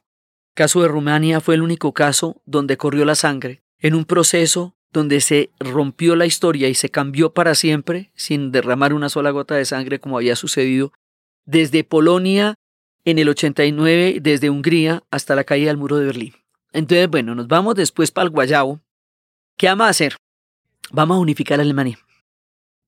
[0.54, 5.20] caso de Rumania fue el único caso donde corrió la sangre, en un proceso donde
[5.20, 9.64] se rompió la historia y se cambió para siempre, sin derramar una sola gota de
[9.64, 10.92] sangre como había sucedido,
[11.44, 12.54] desde Polonia
[13.04, 16.34] en el 89, desde Hungría hasta la caída del muro de Berlín.
[16.72, 18.80] Entonces, bueno, nos vamos después para el Guayabo.
[19.56, 20.16] ¿Qué vamos a hacer?
[20.92, 21.98] Vamos a unificar a Alemania.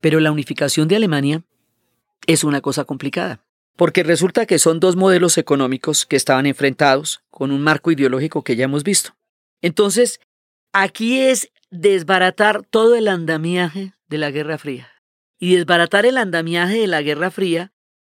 [0.00, 1.42] Pero la unificación de Alemania
[2.26, 3.44] es una cosa complicada.
[3.76, 8.56] Porque resulta que son dos modelos económicos que estaban enfrentados con un marco ideológico que
[8.56, 9.16] ya hemos visto.
[9.62, 10.20] Entonces,
[10.72, 14.90] aquí es desbaratar todo el andamiaje de la Guerra Fría.
[15.38, 17.72] Y desbaratar el andamiaje de la Guerra Fría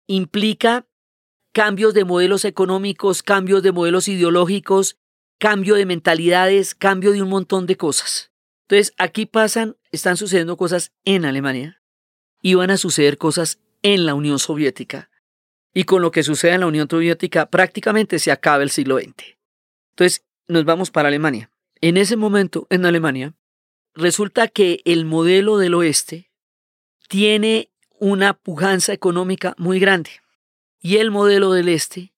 [0.07, 0.87] implica
[1.53, 4.99] cambios de modelos económicos, cambios de modelos ideológicos,
[5.39, 8.31] cambio de mentalidades, cambio de un montón de cosas.
[8.69, 11.83] Entonces, aquí pasan, están sucediendo cosas en Alemania
[12.43, 15.11] y van a suceder cosas en la Unión Soviética
[15.77, 19.37] y con lo que sucede en la Unión Soviética prácticamente se acaba el siglo XX.
[19.91, 21.51] Entonces nos vamos para Alemania.
[21.83, 23.35] En ese momento, en Alemania,
[23.93, 26.31] resulta que el modelo del oeste
[27.09, 30.13] tiene una pujanza económica muy grande
[30.81, 32.15] y el modelo del este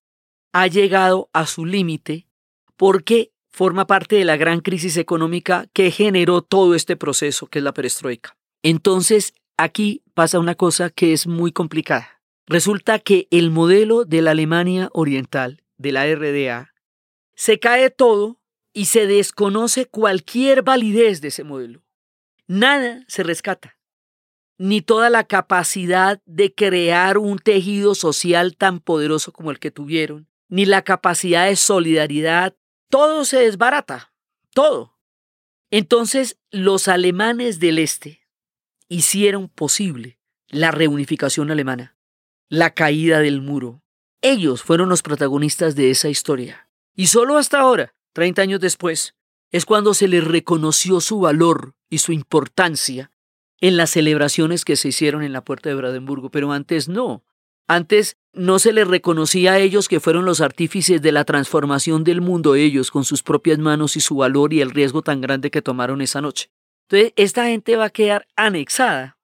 [0.53, 2.29] ha llegado a su límite
[2.77, 7.65] porque forma parte de la gran crisis económica que generó todo este proceso que es
[7.65, 8.37] la perestroika.
[8.63, 12.18] Entonces, aquí pasa una cosa que es muy complicada.
[12.49, 16.73] Resulta que el modelo de la Alemania Oriental, de la RDA,
[17.35, 18.41] se cae todo
[18.73, 21.85] y se desconoce cualquier validez de ese modelo.
[22.47, 23.79] Nada se rescata,
[24.57, 30.27] ni toda la capacidad de crear un tejido social tan poderoso como el que tuvieron,
[30.49, 32.57] ni la capacidad de solidaridad,
[32.89, 34.15] todo se desbarata,
[34.55, 34.99] todo.
[35.71, 38.27] Entonces los alemanes del Este
[38.89, 41.98] hicieron posible la reunificación alemana
[42.49, 43.83] la caída del muro.
[44.23, 46.69] Ellos fueron los protagonistas de esa historia.
[46.95, 49.15] Y solo hasta ahora, 30 años después,
[49.51, 53.11] es cuando se les reconoció su valor y su importancia
[53.61, 57.25] en las celebraciones que se hicieron en la puerta de Brandenburgo, pero antes no.
[57.67, 62.21] Antes no se les reconocía a ellos que fueron los artífices de la transformación del
[62.21, 65.61] mundo, ellos con sus propias manos y su valor y el riesgo tan grande que
[65.61, 66.51] tomaron esa noche.
[66.89, 69.18] Entonces, esta gente va a quedar anexada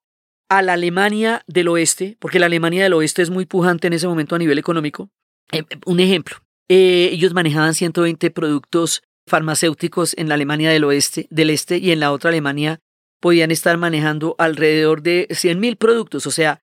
[0.48, 4.06] a la Alemania del oeste, porque la Alemania del oeste es muy pujante en ese
[4.06, 5.10] momento a nivel económico.
[5.52, 6.36] Eh, eh, un ejemplo,
[6.68, 12.00] eh, ellos manejaban 120 productos farmacéuticos en la Alemania del oeste, del este, y en
[12.00, 12.80] la otra Alemania
[13.20, 16.26] podían estar manejando alrededor de 100.000 productos.
[16.26, 16.62] O sea,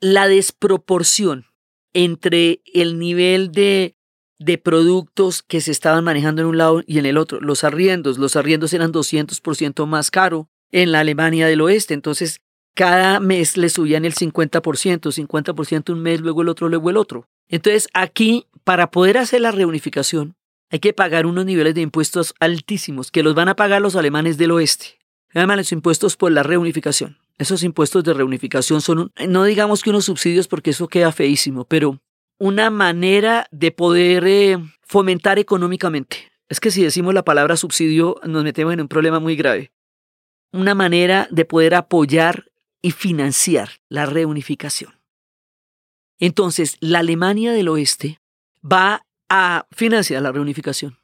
[0.00, 1.46] la desproporción
[1.92, 3.96] entre el nivel de,
[4.40, 7.40] de productos que se estaban manejando en un lado y en el otro.
[7.40, 11.94] Los arriendos, los arriendos eran 200% más caro en la Alemania del oeste.
[11.94, 12.40] Entonces,
[12.74, 17.28] cada mes le subían el 50%, 50% un mes, luego el otro, luego el otro.
[17.48, 20.34] Entonces aquí, para poder hacer la reunificación,
[20.70, 24.38] hay que pagar unos niveles de impuestos altísimos que los van a pagar los alemanes
[24.38, 24.98] del oeste.
[25.32, 27.18] Se llaman los impuestos por la reunificación.
[27.38, 32.00] Esos impuestos de reunificación son, no digamos que unos subsidios porque eso queda feísimo, pero
[32.38, 36.32] una manera de poder eh, fomentar económicamente.
[36.48, 39.72] Es que si decimos la palabra subsidio nos metemos en un problema muy grave.
[40.52, 42.46] Una manera de poder apoyar
[42.84, 44.92] y financiar la reunificación.
[46.18, 48.20] Entonces, la Alemania del Oeste
[48.62, 50.98] va a financiar la reunificación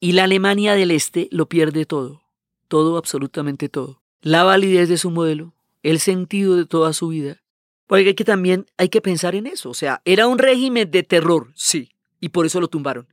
[0.00, 2.22] y la Alemania del Este lo pierde todo,
[2.68, 4.00] todo, absolutamente todo.
[4.22, 7.42] La validez de su modelo, el sentido de toda su vida.
[7.86, 9.68] Porque hay que también hay que pensar en eso.
[9.68, 13.08] O sea, era un régimen de terror, sí, y por eso lo tumbaron.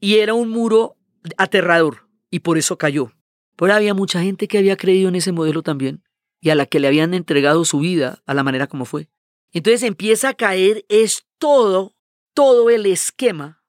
[0.00, 0.96] Y era un muro
[1.36, 3.12] aterrador, y por eso cayó.
[3.56, 6.02] Pero había mucha gente que había creído en ese modelo también
[6.40, 9.08] y a la que le habían entregado su vida a la manera como fue.
[9.52, 11.94] Entonces empieza a caer es todo,
[12.34, 13.62] todo el esquema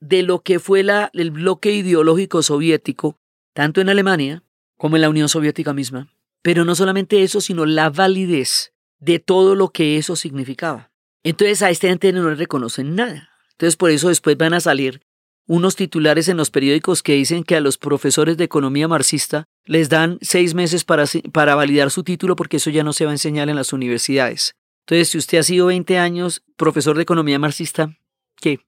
[0.00, 3.18] de lo que fue la, el bloque ideológico soviético,
[3.54, 4.42] tanto en Alemania
[4.76, 6.12] como en la Unión Soviética misma.
[6.42, 10.90] Pero no solamente eso, sino la validez de todo lo que eso significaba.
[11.22, 13.30] Entonces a este gente no le reconocen nada.
[13.52, 15.02] Entonces por eso después van a salir
[15.46, 19.88] unos titulares en los periódicos que dicen que a los profesores de economía marxista les
[19.88, 23.14] dan seis meses para, para validar su título porque eso ya no se va a
[23.14, 24.54] enseñar en las universidades.
[24.86, 27.96] Entonces, si usted ha sido 20 años profesor de economía marxista,
[28.40, 28.60] ¿qué?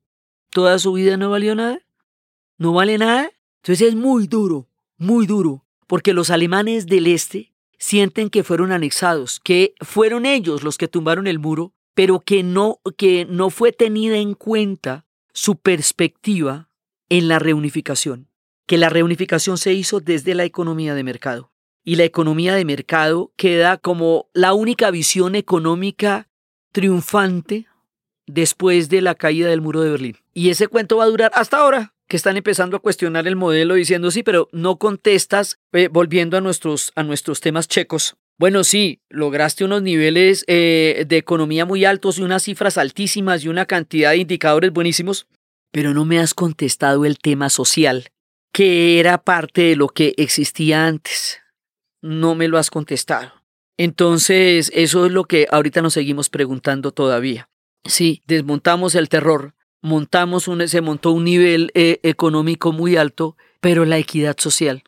[0.50, 1.80] ¿Toda su vida no valió nada?
[2.58, 3.30] ¿No vale nada?
[3.62, 9.40] Entonces es muy duro, muy duro, porque los alemanes del este sienten que fueron anexados,
[9.40, 14.16] que fueron ellos los que tumbaron el muro, pero que no, que no fue tenida
[14.16, 16.70] en cuenta su perspectiva
[17.10, 18.28] en la reunificación,
[18.66, 21.52] que la reunificación se hizo desde la economía de mercado.
[21.82, 26.28] Y la economía de mercado queda como la única visión económica
[26.72, 27.66] triunfante
[28.26, 30.16] después de la caída del muro de Berlín.
[30.32, 33.74] Y ese cuento va a durar hasta ahora, que están empezando a cuestionar el modelo
[33.74, 38.16] diciendo sí, pero no contestas, eh, volviendo a nuestros, a nuestros temas checos.
[38.36, 43.48] Bueno, sí, lograste unos niveles eh, de economía muy altos y unas cifras altísimas y
[43.48, 45.28] una cantidad de indicadores buenísimos,
[45.70, 48.08] pero no me has contestado el tema social,
[48.52, 51.40] que era parte de lo que existía antes.
[52.02, 53.32] No me lo has contestado.
[53.76, 57.48] Entonces, eso es lo que ahorita nos seguimos preguntando todavía.
[57.84, 63.84] Sí, desmontamos el terror, montamos un, se montó un nivel eh, económico muy alto, pero
[63.84, 64.82] la equidad social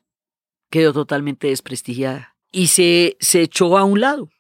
[0.68, 4.30] quedó totalmente desprestigiada y se, se echó a un lado.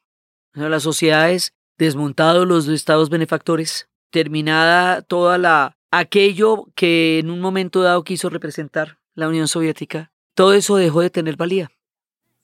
[0.54, 8.04] Las sociedades, desmontados los estados benefactores, terminada toda la aquello que en un momento dado
[8.04, 11.70] quiso representar la Unión Soviética, todo eso dejó de tener valía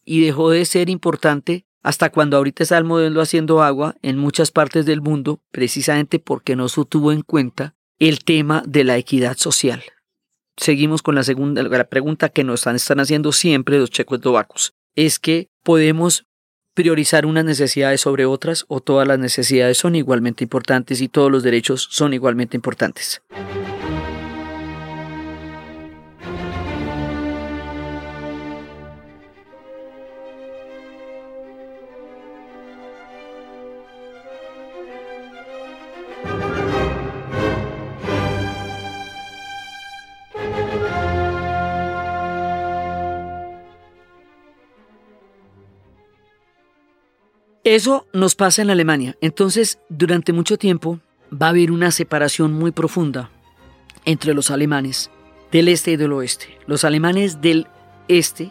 [0.05, 4.51] y dejó de ser importante hasta cuando ahorita está el modelo haciendo agua en muchas
[4.51, 9.39] partes del mundo, precisamente porque no se tuvo en cuenta el tema de la equidad
[9.39, 9.83] social.
[10.55, 14.75] Seguimos con la segunda la pregunta que nos están haciendo siempre los checoslovacos.
[14.95, 16.27] Es que podemos
[16.75, 21.43] priorizar unas necesidades sobre otras o todas las necesidades son igualmente importantes y todos los
[21.43, 23.23] derechos son igualmente importantes.
[47.65, 49.17] Eso nos pasa en Alemania.
[49.21, 50.99] Entonces, durante mucho tiempo
[51.33, 53.31] va a haber una separación muy profunda
[54.05, 55.11] entre los alemanes
[55.53, 56.59] del este y del oeste.
[56.67, 57.69] Los alemanes del
[58.09, 58.51] este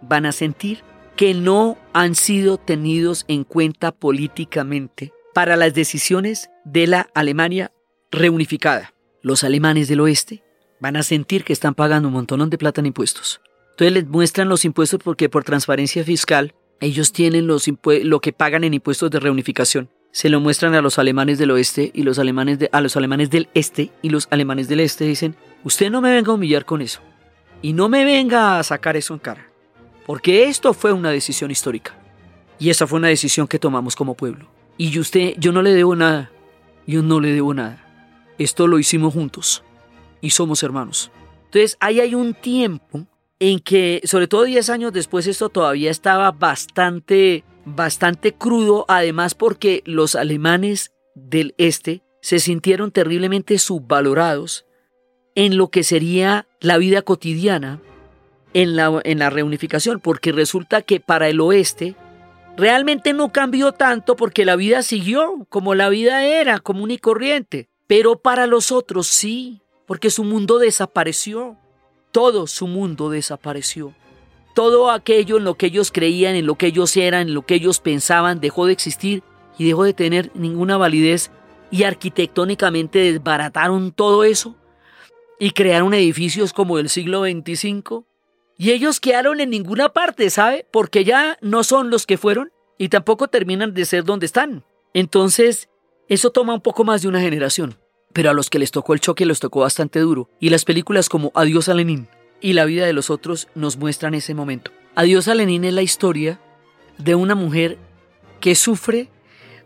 [0.00, 0.82] van a sentir
[1.16, 7.72] que no han sido tenidos en cuenta políticamente para las decisiones de la Alemania
[8.12, 8.94] reunificada.
[9.22, 10.44] Los alemanes del oeste
[10.78, 13.40] van a sentir que están pagando un montón de plata en impuestos.
[13.70, 17.70] Entonces les muestran los impuestos porque por transparencia fiscal ellos tienen los
[18.02, 19.88] lo que pagan en impuestos de reunificación.
[20.10, 23.48] Se lo muestran a los alemanes del oeste y los alemanes a los alemanes del
[23.54, 27.00] este y los alemanes del este dicen, usted no me venga a humillar con eso
[27.62, 29.46] y no me venga a sacar eso en cara,
[30.06, 31.94] porque esto fue una decisión histórica
[32.58, 34.48] y esa fue una decisión que tomamos como pueblo.
[34.76, 36.32] Y usted, yo no le debo nada,
[36.84, 37.86] yo no le debo nada.
[38.38, 39.62] Esto lo hicimos juntos
[40.20, 41.12] y somos hermanos.
[41.44, 43.06] Entonces ahí hay un tiempo
[43.42, 49.82] en que, sobre todo 10 años después, esto todavía estaba bastante, bastante crudo, además porque
[49.84, 54.64] los alemanes del este se sintieron terriblemente subvalorados
[55.34, 57.80] en lo que sería la vida cotidiana
[58.54, 61.96] en la, en la reunificación, porque resulta que para el oeste
[62.54, 67.70] Realmente no cambió tanto porque la vida siguió como la vida era, común y corriente.
[67.86, 71.56] Pero para los otros sí, porque su mundo desapareció.
[72.12, 73.94] Todo su mundo desapareció.
[74.54, 77.54] Todo aquello en lo que ellos creían, en lo que ellos eran, en lo que
[77.54, 79.22] ellos pensaban, dejó de existir
[79.58, 81.30] y dejó de tener ninguna validez
[81.70, 84.54] y arquitectónicamente desbarataron todo eso
[85.40, 88.04] y crearon edificios como del siglo XXV
[88.58, 90.66] y ellos quedaron en ninguna parte, ¿sabe?
[90.70, 94.64] Porque ya no son los que fueron y tampoco terminan de ser donde están.
[94.94, 95.68] Entonces,
[96.08, 97.78] eso toma un poco más de una generación.
[98.12, 100.28] Pero a los que les tocó el choque les tocó bastante duro.
[100.40, 102.08] Y las películas como Adiós a Lenin
[102.40, 104.70] y La vida de los otros nos muestran ese momento.
[104.94, 106.40] Adiós a Lenin es la historia
[106.98, 107.78] de una mujer
[108.40, 109.08] que sufre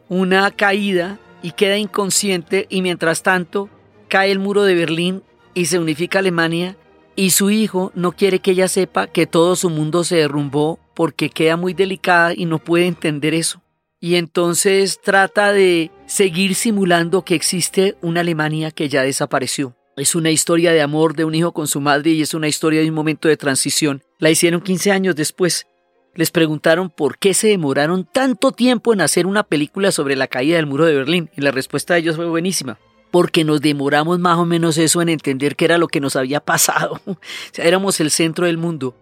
[0.09, 3.69] una caída y queda inconsciente y mientras tanto
[4.09, 5.23] cae el muro de Berlín
[5.55, 6.77] y se unifica Alemania
[7.17, 11.31] y su hijo no quiere que ella sepa que todo su mundo se derrumbó porque
[11.31, 13.63] queda muy delicada y no puede entender eso.
[14.01, 19.77] Y entonces trata de seguir simulando que existe una Alemania que ya desapareció.
[19.97, 22.81] Es una historia de amor de un hijo con su madre y es una historia
[22.83, 24.03] de un momento de transición.
[24.19, 25.67] La hicieron 15 años después.
[26.15, 30.57] Les preguntaron por qué se demoraron tanto tiempo en hacer una película sobre la caída
[30.57, 32.79] del muro de Berlín y la respuesta de ellos fue buenísima
[33.11, 36.41] porque nos demoramos más o menos eso en entender qué era lo que nos había
[36.41, 37.01] pasado.
[37.07, 37.17] o
[37.51, 38.95] sea, éramos el centro del mundo.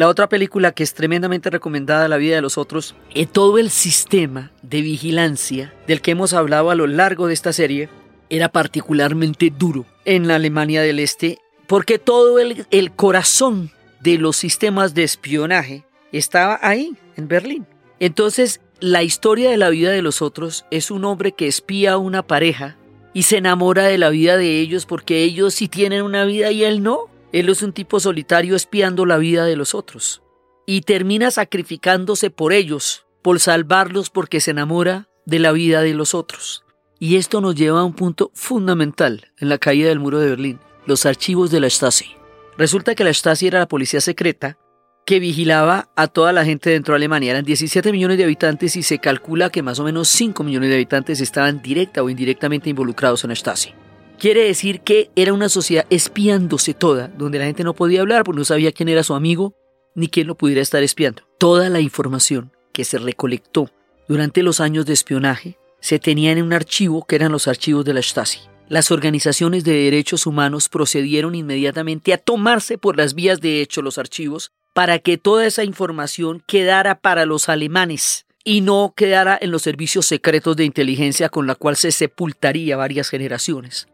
[0.00, 3.68] La otra película que es tremendamente recomendada, La vida de los otros, en todo el
[3.68, 7.90] sistema de vigilancia del que hemos hablado a lo largo de esta serie,
[8.30, 11.36] era particularmente duro en la Alemania del Este,
[11.66, 17.66] porque todo el, el corazón de los sistemas de espionaje estaba ahí, en Berlín.
[17.98, 21.98] Entonces, la historia de la vida de los otros es un hombre que espía a
[21.98, 22.78] una pareja
[23.12, 26.64] y se enamora de la vida de ellos porque ellos sí tienen una vida y
[26.64, 27.10] él no.
[27.32, 30.22] Él es un tipo solitario espiando la vida de los otros
[30.66, 36.14] y termina sacrificándose por ellos, por salvarlos porque se enamora de la vida de los
[36.14, 36.64] otros.
[36.98, 40.58] Y esto nos lleva a un punto fundamental en la caída del muro de Berlín,
[40.86, 42.16] los archivos de la Stasi.
[42.58, 44.58] Resulta que la Stasi era la policía secreta
[45.06, 47.30] que vigilaba a toda la gente dentro de Alemania.
[47.30, 50.76] Eran 17 millones de habitantes y se calcula que más o menos 5 millones de
[50.76, 53.72] habitantes estaban directa o indirectamente involucrados en la Stasi.
[54.20, 58.40] Quiere decir que era una sociedad espiándose toda, donde la gente no podía hablar porque
[58.40, 59.54] no sabía quién era su amigo
[59.94, 61.22] ni quién lo pudiera estar espiando.
[61.38, 63.70] Toda la información que se recolectó
[64.08, 67.94] durante los años de espionaje se tenía en un archivo que eran los archivos de
[67.94, 68.40] la Stasi.
[68.68, 73.96] Las organizaciones de derechos humanos procedieron inmediatamente a tomarse por las vías de hecho los
[73.96, 79.62] archivos para que toda esa información quedara para los alemanes y no quedara en los
[79.62, 83.88] servicios secretos de inteligencia con la cual se sepultaría varias generaciones.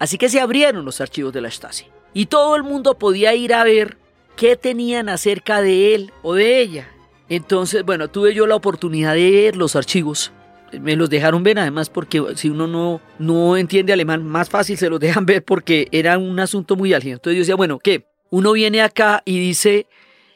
[0.00, 1.84] Así que se abrieron los archivos de la Stasi
[2.14, 3.98] y todo el mundo podía ir a ver
[4.34, 6.88] qué tenían acerca de él o de ella.
[7.28, 10.32] Entonces, bueno, tuve yo la oportunidad de ver los archivos.
[10.72, 14.88] Me los dejaron ver además porque si uno no, no entiende alemán, más fácil se
[14.88, 17.16] los dejan ver porque era un asunto muy álgido.
[17.16, 18.06] Entonces yo decía, bueno, ¿qué?
[18.30, 19.86] Uno viene acá y dice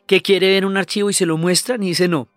[0.06, 2.28] que quiere ver un archivo y se lo muestran y dice no.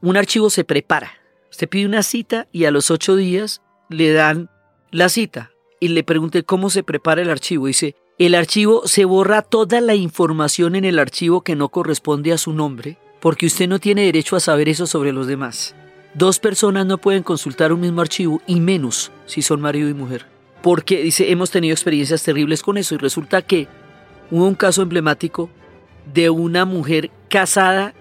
[0.00, 1.12] Un archivo se prepara.
[1.48, 4.50] Usted pide una cita y a los ocho días le dan
[4.90, 5.52] la cita
[5.82, 7.66] y le pregunte cómo se prepara el archivo.
[7.66, 12.38] Dice, el archivo se borra toda la información en el archivo que no corresponde a
[12.38, 15.74] su nombre porque usted no tiene derecho a saber eso sobre los demás.
[16.14, 20.26] Dos personas no pueden consultar un mismo archivo y menos si son marido y mujer.
[20.62, 23.68] Porque dice, hemos tenido experiencias terribles con eso y resulta que
[24.32, 25.50] Hubo un caso emblemático
[26.10, 27.92] de una mujer casada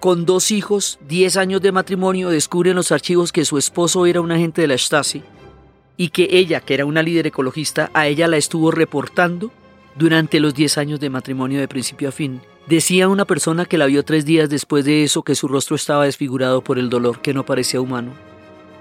[0.00, 4.22] con dos hijos, 10 años de matrimonio, descubre en los archivos que su esposo era
[4.22, 5.22] un agente de la Stasi
[6.00, 9.52] y que ella, que era una líder ecologista, a ella la estuvo reportando
[9.96, 12.40] durante los 10 años de matrimonio de principio a fin.
[12.66, 16.06] Decía una persona que la vio tres días después de eso que su rostro estaba
[16.06, 18.14] desfigurado por el dolor, que no parecía humano.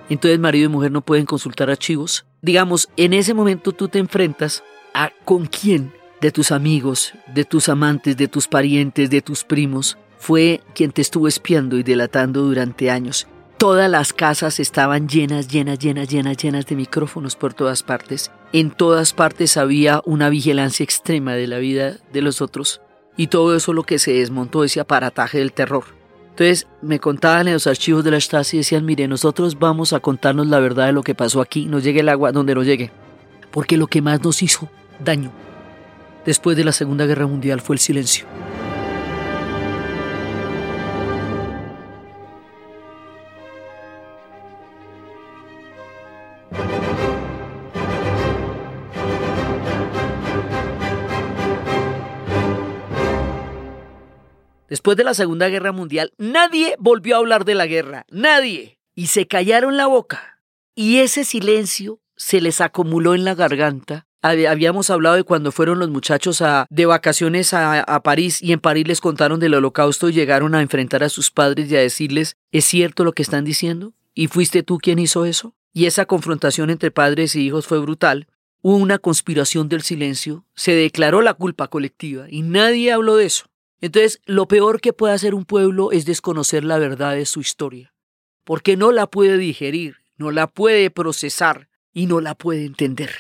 [0.10, 2.26] Entonces marido y mujer no pueden consultar archivos.
[2.42, 4.64] Digamos, en ese momento tú te enfrentas
[4.94, 5.92] a con quién
[6.22, 11.02] de tus amigos, de tus amantes, de tus parientes, de tus primos, fue quien te
[11.02, 13.28] estuvo espiando y delatando durante años.
[13.60, 18.32] Todas las casas estaban llenas, llenas, llenas, llenas, llenas de micrófonos por todas partes.
[18.54, 22.80] En todas partes había una vigilancia extrema de la vida de los otros.
[23.18, 25.84] Y todo eso lo que se desmontó, ese aparataje del terror.
[26.30, 30.00] Entonces me contaban en los archivos de la Stasi y decían, mire, nosotros vamos a
[30.00, 32.92] contarnos la verdad de lo que pasó aquí, nos llegue el agua donde nos llegue.
[33.52, 34.70] Porque lo que más nos hizo
[35.04, 35.34] daño
[36.26, 38.26] después de la Segunda Guerra Mundial fue el silencio.
[54.70, 58.80] Después de la Segunda Guerra Mundial, nadie volvió a hablar de la guerra, nadie.
[58.96, 60.40] Y se callaron la boca.
[60.76, 64.06] Y ese silencio se les acumuló en la garganta.
[64.22, 68.60] Habíamos hablado de cuando fueron los muchachos a, de vacaciones a, a París y en
[68.60, 72.36] París les contaron del holocausto y llegaron a enfrentar a sus padres y a decirles,
[72.52, 73.94] ¿es cierto lo que están diciendo?
[74.14, 75.56] ¿Y fuiste tú quien hizo eso?
[75.74, 78.28] Y esa confrontación entre padres y hijos fue brutal.
[78.62, 83.46] Hubo una conspiración del silencio, se declaró la culpa colectiva y nadie habló de eso.
[83.82, 87.94] Entonces, lo peor que puede hacer un pueblo es desconocer la verdad de su historia,
[88.44, 93.12] porque no la puede digerir, no la puede procesar y no la puede entender.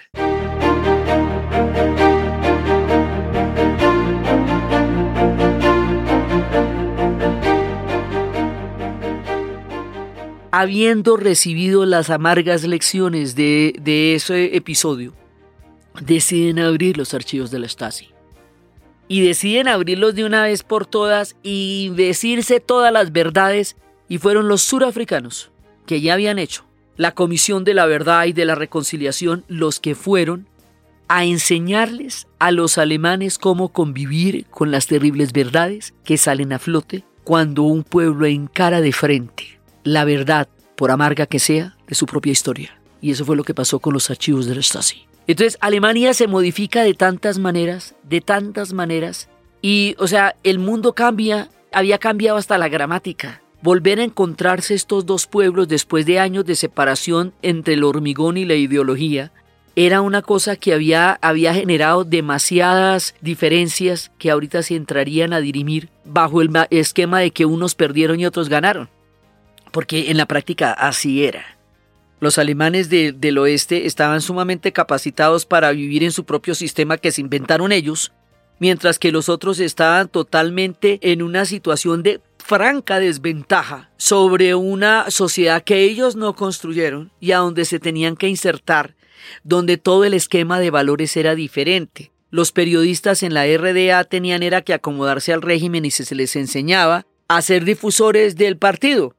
[10.51, 15.13] Habiendo recibido las amargas lecciones de, ese episodio,
[16.01, 18.18] deciden abrir los archivos de la Stasi.
[19.09, 23.75] Y deciden abrirlos de una vez por todas y decirse todas las verdades.
[24.07, 25.51] Y fueron los surafricanos,
[25.85, 26.63] que ya habían hecho
[26.95, 30.47] la Comisión de la Verdad y de la Reconciliación, los que fueron
[31.09, 37.03] a enseñarles a los alemanes cómo convivir con las terribles verdades que salen a flote
[37.23, 42.31] cuando un pueblo encara de frente la verdad, por amarga que sea, de su propia
[42.31, 42.79] historia.
[43.01, 45.08] Y eso fue lo que pasó con los archivos de la Stasi.
[45.29, 49.29] Entonces Alemania se modifica de tantas maneras, de tantas maneras,
[49.61, 53.39] y o sea, el mundo cambia, había cambiado hasta la gramática.
[53.61, 58.45] Volver a encontrarse estos dos pueblos después de años de separación entre el hormigón y
[58.45, 59.31] la ideología
[59.75, 65.89] era una cosa que había, había generado demasiadas diferencias que ahorita se entrarían a dirimir
[66.05, 68.89] bajo el esquema de que unos perdieron y otros ganaron.
[69.69, 71.58] Porque en la práctica así era.
[72.19, 77.21] Los alemanes del oeste estaban sumamente capacitados para vivir en su propio sistema que se
[77.21, 78.11] inventaron ellos,
[78.59, 85.63] mientras que los otros estaban totalmente en una situación de franca desventaja sobre una sociedad
[85.63, 88.95] que ellos no construyeron y a donde se tenían que insertar,
[89.43, 92.11] donde todo el esquema de valores era diferente.
[92.31, 97.05] Los periodistas en la RDA tenían era que acomodarse al régimen y se les enseñaba
[97.27, 99.15] a ser difusores del partido,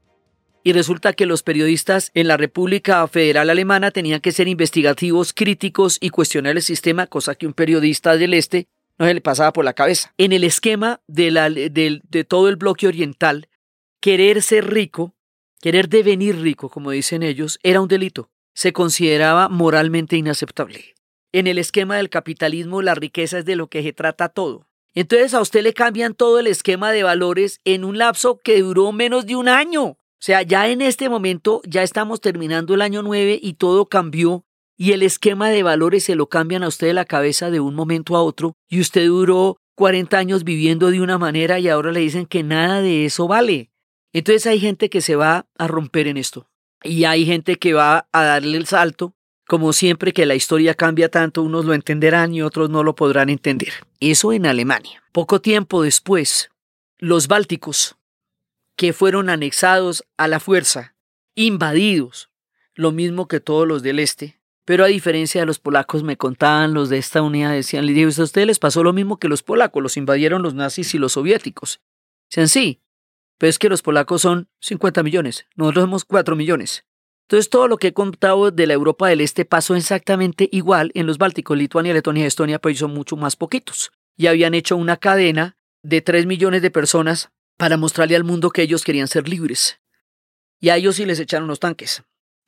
[0.63, 5.99] y resulta que los periodistas en la República Federal Alemana tenían que ser investigativos, críticos
[6.01, 9.65] y cuestionar el sistema, cosa que un periodista del Este no se le pasaba por
[9.65, 10.13] la cabeza.
[10.19, 13.49] En el esquema de, la, de, de todo el bloque oriental,
[14.01, 15.15] querer ser rico,
[15.61, 18.31] querer devenir rico, como dicen ellos, era un delito.
[18.53, 20.95] Se consideraba moralmente inaceptable.
[21.33, 24.67] En el esquema del capitalismo, la riqueza es de lo que se trata todo.
[24.95, 28.91] Entonces a usted le cambian todo el esquema de valores en un lapso que duró
[28.93, 29.97] menos de un año.
[30.21, 34.45] O sea, ya en este momento ya estamos terminando el año 9 y todo cambió
[34.77, 38.16] y el esquema de valores se lo cambian a usted la cabeza de un momento
[38.16, 42.27] a otro y usted duró 40 años viviendo de una manera y ahora le dicen
[42.27, 43.71] que nada de eso vale.
[44.12, 46.51] Entonces hay gente que se va a romper en esto
[46.85, 49.14] y hay gente que va a darle el salto.
[49.49, 53.31] Como siempre que la historia cambia tanto, unos lo entenderán y otros no lo podrán
[53.31, 53.73] entender.
[54.01, 55.03] Eso en Alemania.
[55.12, 56.51] Poco tiempo después,
[56.99, 57.97] los bálticos
[58.81, 60.95] que fueron anexados a la fuerza,
[61.35, 62.31] invadidos,
[62.74, 64.41] lo mismo que todos los del este.
[64.64, 68.07] Pero a diferencia de los polacos, me contaban los de esta unidad, decían, le a
[68.07, 71.83] ustedes les pasó lo mismo que los polacos, los invadieron los nazis y los soviéticos.
[72.31, 72.81] Decían, sí,
[73.37, 76.87] pero es que los polacos son 50 millones, nosotros somos 4 millones.
[77.28, 81.07] Entonces todo lo que he contado de la Europa del Este pasó exactamente igual en
[81.07, 83.93] los Bálticos, Lituania, Letonia y Estonia, pero son mucho más poquitos.
[84.16, 87.31] Y habían hecho una cadena de 3 millones de personas
[87.61, 89.81] para mostrarle al mundo que ellos querían ser libres.
[90.61, 92.03] Y a ellos sí les echaron los tanques.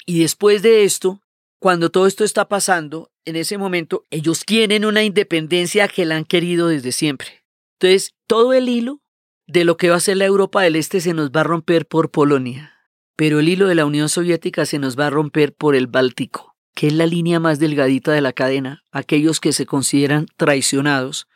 [0.07, 1.21] Y después de esto,
[1.59, 6.25] cuando todo esto está pasando, en ese momento ellos quieren una independencia que la han
[6.25, 7.45] querido desde siempre.
[7.79, 9.03] Entonces, todo el hilo
[9.47, 11.87] de lo que va a ser la Europa del Este se nos va a romper
[11.87, 12.73] por Polonia,
[13.15, 16.57] pero el hilo de la Unión Soviética se nos va a romper por el Báltico,
[16.75, 21.27] que es la línea más delgadita de la cadena, aquellos que se consideran traicionados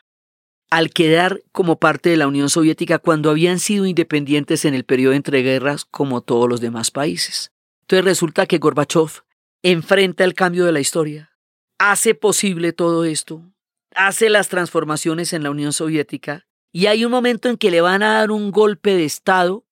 [0.69, 5.13] al quedar como parte de la Unión Soviética cuando habían sido independientes en el periodo
[5.13, 7.51] entre guerras como todos los demás países.
[7.81, 9.23] Entonces resulta que Gorbachev
[9.63, 11.31] enfrenta el cambio de la historia,
[11.79, 13.43] hace posible todo esto,
[13.95, 18.03] hace las transformaciones en la Unión Soviética y hay un momento en que le van
[18.03, 19.63] a dar un golpe de Estado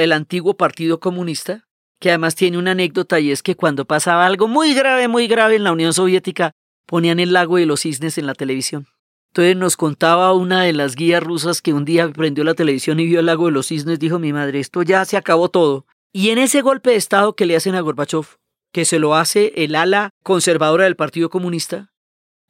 [0.00, 1.68] el antiguo Partido Comunista,
[2.00, 5.56] que además tiene una anécdota y es que cuando pasaba algo muy grave, muy grave
[5.56, 6.52] en la Unión Soviética,
[6.86, 8.88] ponían el lago de los cisnes en la televisión.
[9.32, 13.06] Entonces nos contaba una de las guías rusas que un día prendió la televisión y
[13.06, 15.86] vio el lago de los cisnes, dijo mi madre, esto ya se acabó todo.
[16.12, 18.26] Y en ese golpe de Estado que le hacen a Gorbachev,
[18.72, 21.94] que se lo hace el ala conservadora del Partido Comunista,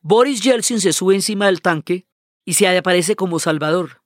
[0.01, 2.09] Boris Yeltsin se sube encima del tanque
[2.45, 4.03] y se aparece como Salvador.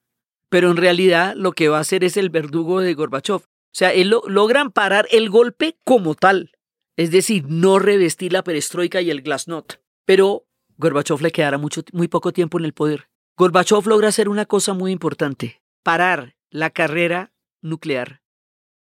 [0.51, 3.37] pero en realidad lo que va a hacer es el verdugo de Gorbachev.
[3.37, 6.53] O sea, él logran parar el golpe como tal,
[6.97, 9.75] es decir, no revestir la perestroika y el glasnost.
[10.05, 10.46] Pero
[10.79, 13.09] Gorbachev le quedará mucho, muy poco tiempo en el poder.
[13.37, 18.23] Gorbachev logra hacer una cosa muy importante, parar la carrera nuclear.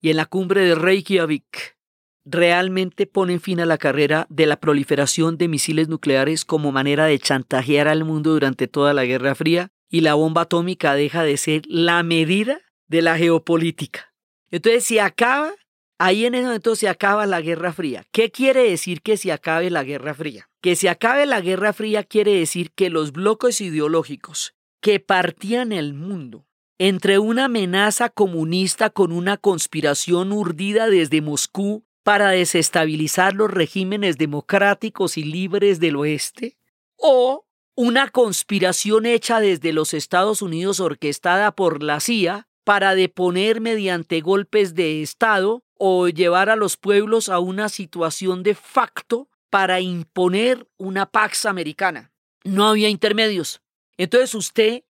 [0.02, 1.78] Y en la cumbre de Reykjavik
[2.26, 7.20] realmente ponen fin a la carrera de la proliferación de misiles nucleares como manera de
[7.20, 11.64] chantajear al mundo durante toda la Guerra Fría y la bomba atómica deja de ser
[11.66, 14.14] la medida de la geopolítica.
[14.52, 15.52] Entonces, si acaba,
[16.00, 18.06] ahí en ese momento se acaba la Guerra Fría.
[18.12, 20.50] ¿Qué quiere decir que se acabe la Guerra Fría?
[20.62, 25.94] Que se acabe la Guerra Fría quiere decir que los bloques ideológicos que partían el
[25.94, 26.46] mundo
[26.80, 35.18] entre una amenaza comunista con una conspiración urdida desde Moscú para desestabilizar los regímenes democráticos
[35.18, 36.58] y libres del oeste,
[36.96, 37.46] o
[37.76, 44.74] una conspiración hecha desde los Estados Unidos orquestada por la CIA para deponer mediante golpes
[44.74, 51.08] de Estado o llevar a los pueblos a una situación de facto para imponer una
[51.08, 52.12] pax americana.
[52.44, 53.62] No había intermedios.
[53.98, 54.84] Entonces usted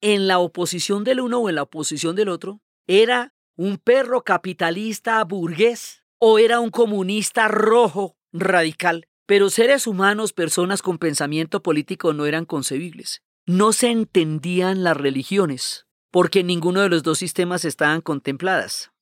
[0.00, 5.22] en la oposición del uno o en la oposición del otro, era un perro capitalista
[5.24, 9.08] burgués o era un comunista rojo radical.
[9.26, 13.22] Pero seres humanos, personas con pensamiento político no eran concebibles.
[13.46, 18.92] No se entendían las religiones, porque ninguno de los dos sistemas estaban contempladas.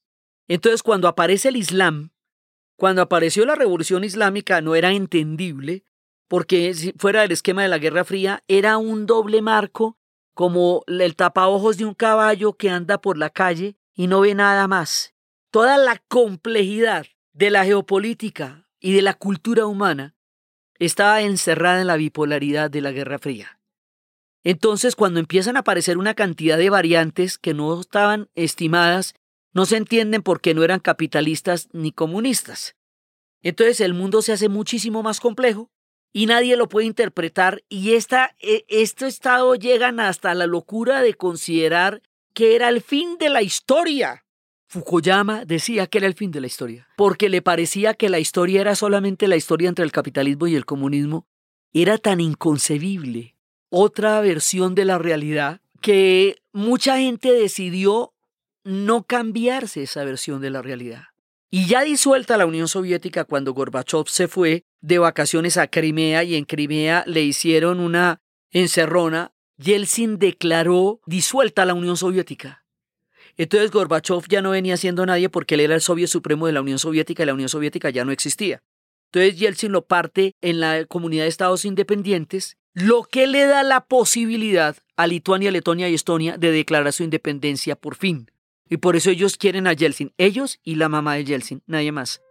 [0.49, 2.11] Entonces, cuando aparece el Islam,
[2.76, 5.84] cuando apareció la revolución islámica, no era entendible,
[6.28, 9.99] porque fuera del esquema de la Guerra Fría, era un doble marco
[10.34, 14.66] como el tapaojos de un caballo que anda por la calle y no ve nada
[14.66, 15.14] más.
[15.51, 20.16] Toda la complejidad de la geopolítica y de la cultura humana
[20.78, 23.61] estaba encerrada en la bipolaridad de la Guerra Fría.
[24.42, 29.14] Entonces, cuando empiezan a aparecer una cantidad de variantes que no estaban estimadas,
[29.55, 32.76] no se entienden por qué no eran capitalistas ni comunistas.
[33.42, 35.70] Entonces el mundo se hace muchísimo más complejo
[36.12, 41.14] y nadie lo puede interpretar y esta, e, este estado llegan hasta la locura de
[41.14, 42.02] considerar
[42.34, 44.24] que era el fin de la historia.
[44.66, 48.61] Fukuyama decía que era el fin de la historia, porque le parecía que la historia
[48.61, 51.28] era solamente la historia entre el capitalismo y el comunismo.
[51.72, 53.36] Era tan inconcebible
[53.68, 58.14] otra versión de la realidad que mucha gente decidió
[58.65, 61.05] no cambiarse esa versión de la realidad.
[61.51, 66.35] Y ya disuelta la Unión Soviética cuando Gorbachev se fue de vacaciones a Crimea y
[66.35, 72.65] en Crimea le hicieron una encerrona, Yeltsin declaró disuelta la Unión Soviética.
[73.37, 76.61] Entonces Gorbachev ya no venía siendo nadie porque él era el soviet supremo de la
[76.61, 78.62] Unión Soviética y la Unión Soviética ya no existía.
[79.12, 83.87] Entonces Yeltsin lo parte en la comunidad de estados independientes, lo que le da la
[83.87, 88.29] posibilidad a Lituania, Letonia y Estonia de declarar su independencia por fin.
[88.69, 92.23] Y por eso ellos quieren a Yeltsin, ellos y la mamá de Yeltsin, nadie más.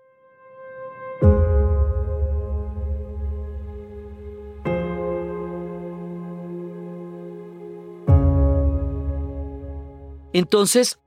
[10.33, 10.99] Entonces,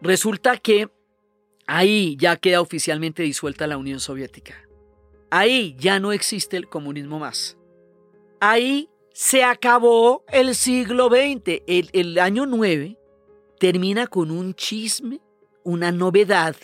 [0.00, 0.90] resulta que
[1.68, 4.68] ahí ya queda oficialmente disuelta la Unión Soviética.
[5.30, 7.56] Ahí ya no existe el comunismo más.
[8.40, 11.62] Ahí se acabó el siglo XX.
[11.68, 12.98] El, el año 9
[13.62, 15.20] termina con un chisme,
[15.62, 16.56] una novedad.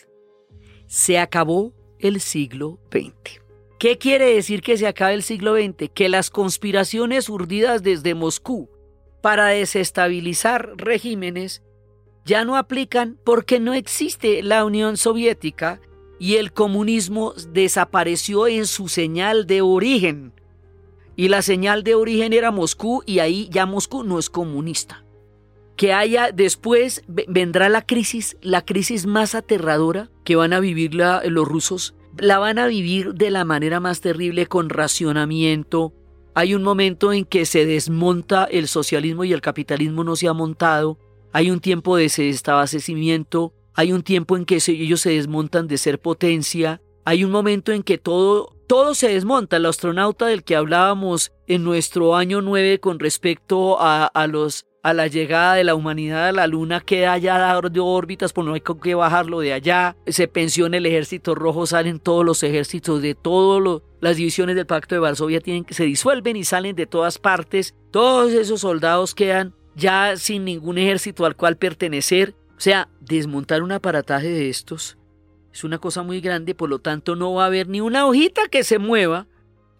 [0.88, 3.40] Se acabó el siglo XX.
[3.78, 5.90] ¿Qué quiere decir que se acabe el siglo XX?
[5.94, 8.68] Que las conspiraciones urdidas desde Moscú
[9.22, 11.62] para desestabilizar regímenes
[12.24, 15.80] ya no aplican porque no existe la Unión Soviética
[16.18, 20.32] y el comunismo desapareció en su señal de origen.
[21.14, 25.04] Y la señal de origen era Moscú y ahí ya Moscú no es comunista
[25.78, 31.48] que haya después vendrá la crisis, la crisis más aterradora que van a vivir los
[31.48, 31.94] rusos.
[32.18, 35.94] La van a vivir de la manera más terrible con racionamiento.
[36.34, 40.32] Hay un momento en que se desmonta el socialismo y el capitalismo no se ha
[40.32, 40.98] montado.
[41.32, 43.54] Hay un tiempo de desabastecimiento.
[43.72, 46.82] Hay un tiempo en que ellos se desmontan de ser potencia.
[47.04, 49.58] Hay un momento en que todo, todo se desmonta.
[49.58, 55.06] El astronauta del que hablábamos en nuestro año 9 con respecto a los a la
[55.06, 58.94] llegada de la humanidad a la luna queda allá de órbitas, pues no hay que
[58.94, 59.96] bajarlo de allá.
[60.06, 64.94] Se pensiona el ejército rojo, salen todos los ejércitos de todas las divisiones del Pacto
[64.94, 67.74] de Varsovia tienen se disuelven y salen de todas partes.
[67.90, 72.34] Todos esos soldados quedan ya sin ningún ejército al cual pertenecer.
[72.56, 74.98] O sea, desmontar un aparataje de estos
[75.58, 78.42] es una cosa muy grande, por lo tanto no va a haber ni una hojita
[78.48, 79.26] que se mueva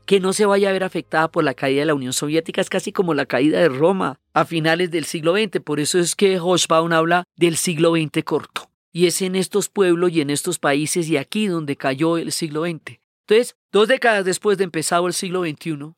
[0.09, 2.63] que no se vaya a ver afectada por la caída de la Unión Soviética.
[2.63, 5.61] Es casi como la caída de Roma a finales del siglo XX.
[5.61, 8.71] Por eso es que Hochbaum habla del siglo XX corto.
[8.91, 12.63] Y es en estos pueblos y en estos países y aquí donde cayó el siglo
[12.63, 13.01] XX.
[13.27, 15.93] Entonces, dos décadas después de empezado el siglo XXI,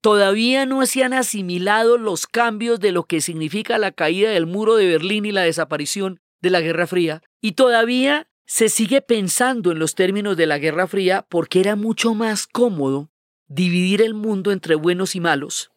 [0.00, 4.76] todavía no se han asimilado los cambios de lo que significa la caída del muro
[4.76, 9.80] de Berlín y la desaparición de la Guerra Fría, y todavía se sigue pensando en
[9.80, 13.10] los términos de la Guerra Fría porque era mucho más cómodo
[13.48, 15.70] dividir el mundo entre buenos y malos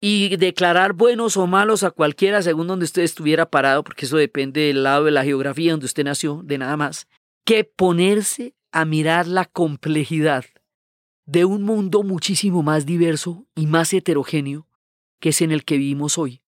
[0.00, 4.62] y declarar buenos o malos a cualquiera según donde usted estuviera parado, porque eso depende
[4.62, 7.08] del lado de la geografía donde usted nació, de nada más,
[7.44, 10.44] que ponerse a mirar la complejidad
[11.26, 14.68] de un mundo muchísimo más diverso y más heterogéneo
[15.20, 16.42] que es en el que vivimos hoy.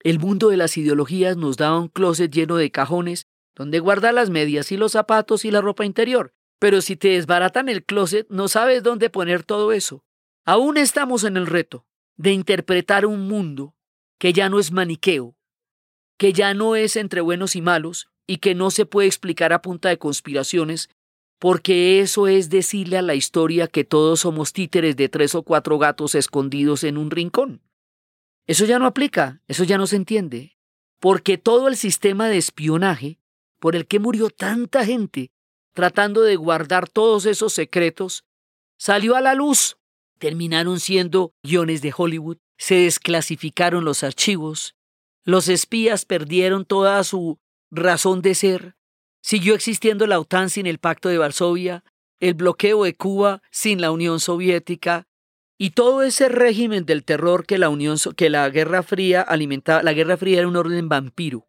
[0.00, 4.30] El mundo de las ideologías nos da un closet lleno de cajones donde guardar las
[4.30, 6.34] medias y los zapatos y la ropa interior.
[6.58, 10.04] Pero si te desbaratan el closet, no sabes dónde poner todo eso.
[10.44, 11.86] Aún estamos en el reto
[12.16, 13.74] de interpretar un mundo
[14.18, 15.36] que ya no es maniqueo,
[16.16, 19.60] que ya no es entre buenos y malos y que no se puede explicar a
[19.60, 20.88] punta de conspiraciones,
[21.38, 25.78] porque eso es decirle a la historia que todos somos títeres de tres o cuatro
[25.78, 27.62] gatos escondidos en un rincón.
[28.46, 30.56] Eso ya no aplica, eso ya no se entiende,
[31.00, 33.18] porque todo el sistema de espionaje
[33.58, 35.30] por el que murió tanta gente
[35.76, 38.24] tratando de guardar todos esos secretos,
[38.76, 39.76] salió a la luz.
[40.18, 44.74] Terminaron siendo guiones de Hollywood, se desclasificaron los archivos,
[45.24, 47.38] los espías perdieron toda su
[47.70, 48.76] razón de ser,
[49.26, 51.82] Siguió existiendo la OTAN sin el Pacto de Varsovia,
[52.20, 55.08] el bloqueo de Cuba sin la Unión Soviética
[55.58, 57.68] y todo ese régimen del terror que la
[58.16, 59.82] que la Guerra Fría alimentaba.
[59.82, 61.48] La Guerra Fría era un orden vampiro.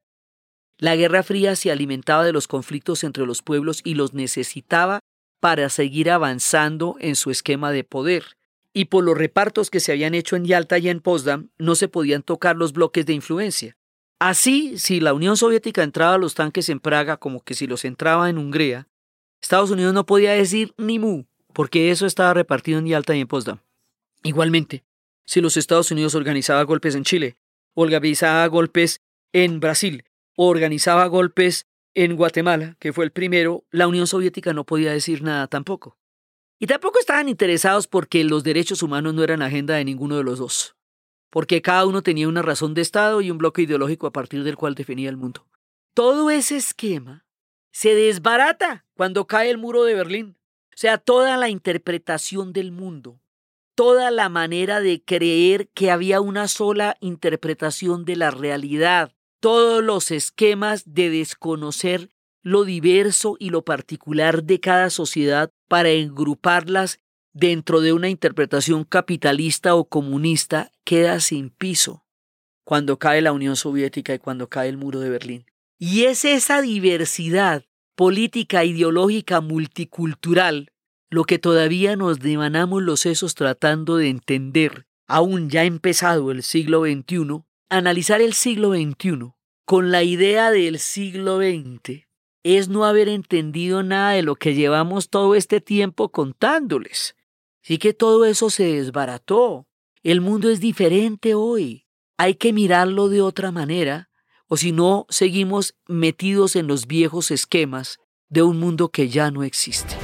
[0.80, 5.00] La Guerra Fría se alimentaba de los conflictos entre los pueblos y los necesitaba
[5.40, 8.38] para seguir avanzando en su esquema de poder.
[8.74, 11.88] Y por los repartos que se habían hecho en Yalta y en Potsdam, no se
[11.88, 13.76] podían tocar los bloques de influencia.
[14.20, 17.86] Así, si la Unión Soviética entraba a los tanques en Praga como que si los
[17.86, 18.88] entraba en Hungría,
[19.42, 23.28] Estados Unidos no podía decir ni mu, porque eso estaba repartido en Yalta y en
[23.28, 23.60] Potsdam.
[24.24, 24.84] Igualmente,
[25.26, 27.38] si los Estados Unidos organizaba golpes en Chile,
[27.74, 29.02] organizaba golpes
[29.34, 30.04] en Brasil,
[30.38, 35.48] organizaba golpes en Guatemala, que fue el primero, la Unión Soviética no podía decir nada
[35.48, 35.98] tampoco.
[36.60, 40.40] Y tampoco estaban interesados porque los derechos humanos no eran agenda de ninguno de los
[40.40, 40.78] dos
[41.30, 44.58] porque cada uno tenía una razón de Estado y un bloque ideológico a partir del
[44.58, 45.46] cual definía el mundo.
[45.94, 47.26] Todo ese esquema
[47.72, 50.38] se desbarata cuando cae el muro de Berlín.
[50.70, 53.20] O sea, toda la interpretación del mundo,
[53.76, 60.12] toda la manera de creer que había una sola interpretación de la realidad, todos los
[60.12, 62.10] esquemas de desconocer
[62.42, 67.00] lo diverso y lo particular de cada sociedad para engruparlas
[67.34, 72.04] dentro de una interpretación capitalista o comunista queda sin piso
[72.64, 75.46] cuando cae la Unión Soviética y cuando cae el muro de Berlín.
[75.78, 77.64] Y es esa diversidad
[77.96, 80.72] política, ideológica, multicultural,
[81.10, 86.84] lo que todavía nos devanamos los sesos tratando de entender, aún ya empezado el siglo
[86.84, 89.34] XXI, analizar el siglo XXI
[89.66, 92.08] con la idea del siglo XX
[92.44, 97.16] es no haber entendido nada de lo que llevamos todo este tiempo contándoles.
[97.62, 99.68] Así que todo eso se desbarató.
[100.02, 101.86] El mundo es diferente hoy.
[102.18, 104.10] Hay que mirarlo de otra manera,
[104.48, 108.00] o si no, seguimos metidos en los viejos esquemas
[108.30, 109.96] de un mundo que ya no existe.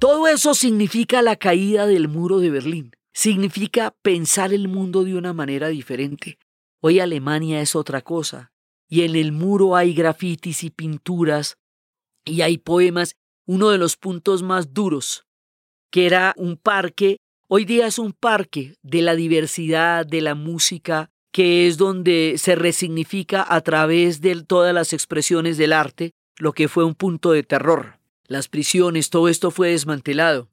[0.00, 2.97] Todo eso significa la caída del muro de Berlín.
[3.18, 6.38] Significa pensar el mundo de una manera diferente.
[6.80, 8.52] Hoy Alemania es otra cosa.
[8.88, 11.58] Y en el muro hay grafitis y pinturas
[12.24, 15.26] y hay poemas uno de los puntos más duros,
[15.90, 17.16] que era un parque,
[17.48, 22.54] hoy día es un parque de la diversidad, de la música, que es donde se
[22.54, 27.42] resignifica a través de todas las expresiones del arte lo que fue un punto de
[27.42, 27.98] terror.
[28.28, 30.48] Las prisiones, todo esto fue desmantelado.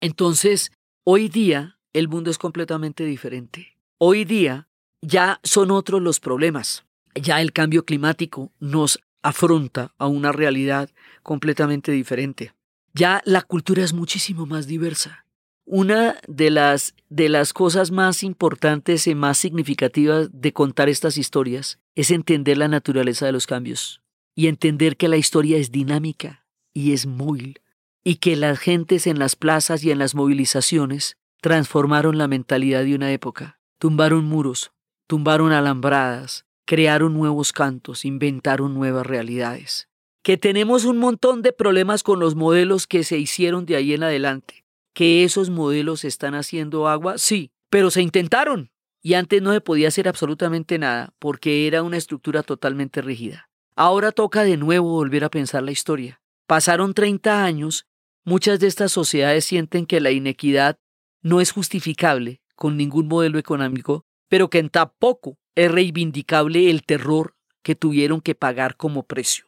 [0.00, 0.72] Entonces,
[1.04, 3.78] hoy día el mundo es completamente diferente.
[3.98, 4.68] Hoy día
[5.00, 6.84] ya son otros los problemas.
[7.14, 10.90] Ya el cambio climático nos afronta a una realidad
[11.22, 12.52] completamente diferente.
[12.92, 15.24] Ya la cultura es muchísimo más diversa.
[15.64, 21.78] Una de las, de las cosas más importantes y más significativas de contar estas historias
[21.94, 24.02] es entender la naturaleza de los cambios
[24.34, 27.60] y entender que la historia es dinámica y es móvil
[28.02, 32.94] y que las gentes en las plazas y en las movilizaciones transformaron la mentalidad de
[32.94, 34.72] una época, tumbaron muros,
[35.06, 39.90] tumbaron alambradas, crearon nuevos cantos, inventaron nuevas realidades.
[40.22, 44.04] que tenemos un montón de problemas con los modelos que se hicieron de ahí en
[44.04, 44.64] adelante,
[44.94, 48.70] que esos modelos están haciendo agua, sí, pero se intentaron
[49.02, 53.50] y antes no se podía hacer absolutamente nada porque era una estructura totalmente rígida.
[53.76, 56.22] Ahora toca de nuevo volver a pensar la historia.
[56.46, 57.84] Pasaron 30 años,
[58.24, 60.78] muchas de estas sociedades sienten que la inequidad
[61.24, 67.74] no es justificable con ningún modelo económico, pero que tampoco es reivindicable el terror que
[67.74, 69.46] tuvieron que pagar como precio.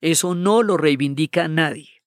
[0.00, 2.02] Eso no lo reivindica nadie.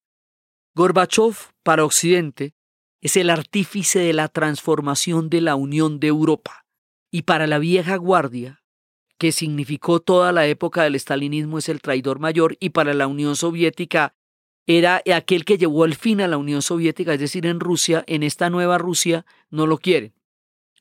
[0.76, 2.53] Gorbachev, para Occidente,
[3.01, 6.68] es el artífice de la transformación de la Unión de Europa.
[7.12, 8.62] Y para la vieja guardia,
[9.18, 13.36] que significó toda la época del estalinismo, es el traidor mayor, y para la Unión
[13.36, 14.14] Soviética
[14.70, 18.22] era aquel que llevó al fin a la Unión Soviética, es decir, en Rusia, en
[18.22, 20.13] esta nueva Rusia, no lo quieren.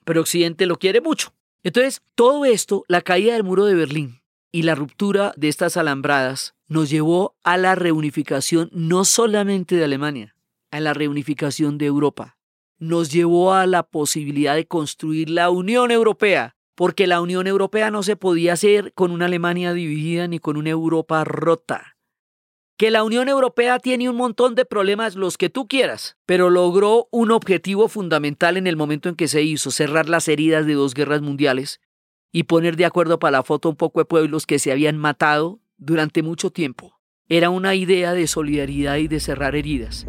[0.05, 1.33] Pero Occidente lo quiere mucho.
[1.63, 4.21] Entonces, todo esto, la caída del muro de Berlín
[4.53, 10.37] y la ruptura de estas alambradas, nos llevó a la reunificación no solamente de Alemania,
[10.71, 12.37] a la reunificación de Europa.
[12.79, 18.03] Nos llevó a la posibilidad de construir la Unión Europea, porque la Unión Europea no
[18.03, 21.98] se podía hacer con una Alemania dividida ni con una Europa rota.
[22.79, 27.09] Que la Unión Europea tiene un montón de problemas, los que tú quieras, pero logró
[27.11, 30.95] un objetivo fundamental en el momento en que se hizo, cerrar las heridas de dos
[30.95, 31.81] guerras mundiales
[32.31, 35.59] y poner de acuerdo para la foto un poco de pueblos que se habían matado
[35.77, 37.01] durante mucho tiempo.
[37.29, 40.07] Era una idea de solidaridad y de cerrar heridas.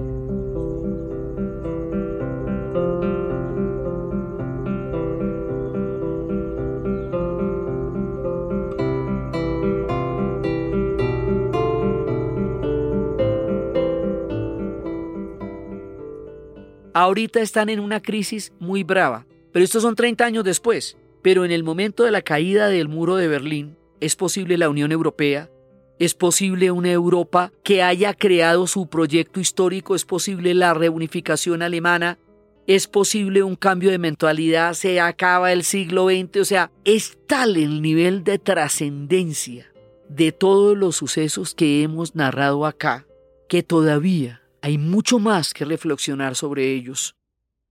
[17.00, 20.98] Ahorita están en una crisis muy brava, pero estos son 30 años después.
[21.22, 24.92] Pero en el momento de la caída del muro de Berlín, es posible la Unión
[24.92, 25.50] Europea,
[25.98, 32.20] es posible una Europa que haya creado su proyecto histórico, es posible la reunificación alemana,
[32.68, 37.56] es posible un cambio de mentalidad, se acaba el siglo XX, o sea, es tal
[37.56, 39.72] el nivel de trascendencia
[40.10, 43.08] de todos los sucesos que hemos narrado acá,
[43.48, 47.16] que todavía hay mucho más que reflexionar sobre ellos.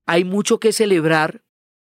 [0.07, 1.43] Hay mucho que celebrar,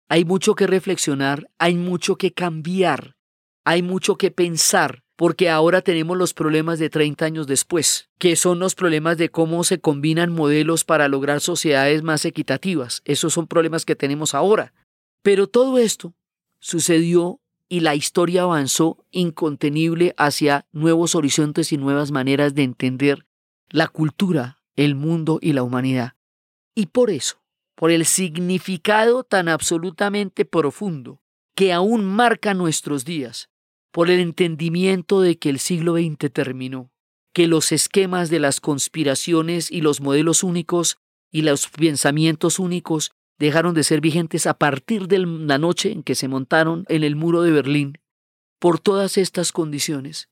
[0.09, 3.17] hay mucho que reflexionar, hay mucho que cambiar,
[3.65, 8.59] hay mucho que pensar, porque ahora tenemos los problemas de 30 años después, que son
[8.59, 13.03] los problemas de cómo se combinan modelos para lograr sociedades más equitativas.
[13.05, 14.73] Esos son problemas que tenemos ahora.
[15.23, 16.15] Pero todo esto
[16.59, 23.27] sucedió y la historia avanzó incontenible hacia nuevos horizontes y nuevas maneras de entender
[23.71, 26.15] la cultura, el mundo y la humanidad.
[26.75, 27.43] Y por eso,
[27.75, 31.21] por el significado tan absolutamente profundo
[31.55, 33.49] que aún marca nuestros días,
[33.93, 36.91] por el entendimiento de que el siglo XX terminó,
[37.33, 40.99] que los esquemas de las conspiraciones y los modelos únicos
[41.31, 46.15] y los pensamientos únicos dejaron de ser vigentes a partir de la noche en que
[46.15, 47.99] se montaron en el muro de Berlín.
[48.61, 50.29] Por todas estas condiciones,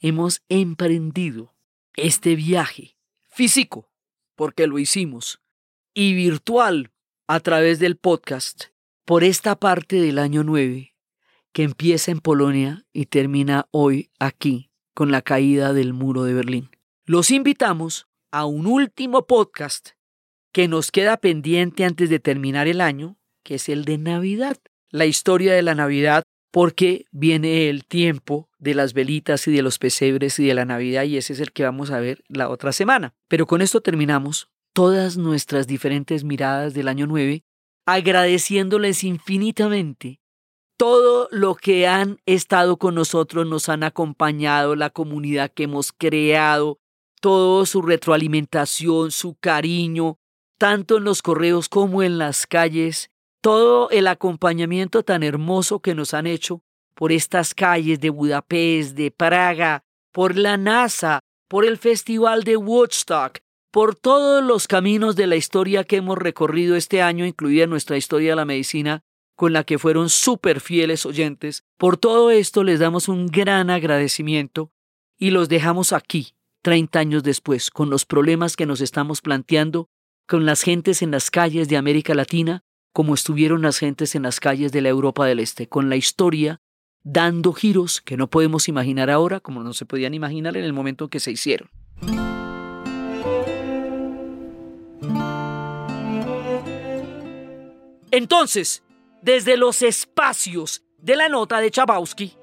[0.00, 1.54] hemos emprendido
[1.96, 2.93] este viaje
[3.34, 3.90] físico,
[4.36, 5.40] porque lo hicimos,
[5.92, 6.92] y virtual
[7.26, 8.66] a través del podcast
[9.04, 10.94] por esta parte del año 9
[11.54, 16.70] que empieza en Polonia y termina hoy aquí con la caída del muro de Berlín.
[17.06, 19.90] Los invitamos a un último podcast
[20.52, 24.58] que nos queda pendiente antes de terminar el año, que es el de Navidad,
[24.90, 26.24] la historia de la Navidad,
[26.54, 31.02] porque viene el tiempo de las velitas y de los pesebres y de la Navidad
[31.02, 33.12] y ese es el que vamos a ver la otra semana.
[33.26, 37.42] Pero con esto terminamos todas nuestras diferentes miradas del año 9,
[37.86, 40.20] agradeciéndoles infinitamente
[40.76, 46.78] todo lo que han estado con nosotros, nos han acompañado, la comunidad que hemos creado,
[47.20, 50.20] toda su retroalimentación, su cariño,
[50.56, 53.10] tanto en los correos como en las calles,
[53.44, 56.62] todo el acompañamiento tan hermoso que nos han hecho
[56.94, 63.40] por estas calles de Budapest, de Praga, por la NASA, por el Festival de Woodstock,
[63.70, 68.30] por todos los caminos de la historia que hemos recorrido este año, incluida nuestra historia
[68.30, 69.02] de la medicina,
[69.36, 71.64] con la que fueron súper fieles oyentes.
[71.76, 74.70] Por todo esto les damos un gran agradecimiento
[75.18, 79.90] y los dejamos aquí, 30 años después, con los problemas que nos estamos planteando,
[80.26, 82.64] con las gentes en las calles de América Latina,
[82.94, 86.60] como estuvieron las gentes en las calles de la Europa del Este, con la historia
[87.02, 91.04] dando giros que no podemos imaginar ahora, como no se podían imaginar en el momento
[91.04, 91.68] en que se hicieron.
[98.12, 98.84] Entonces,
[99.22, 102.34] desde los espacios de la nota de Chabowski,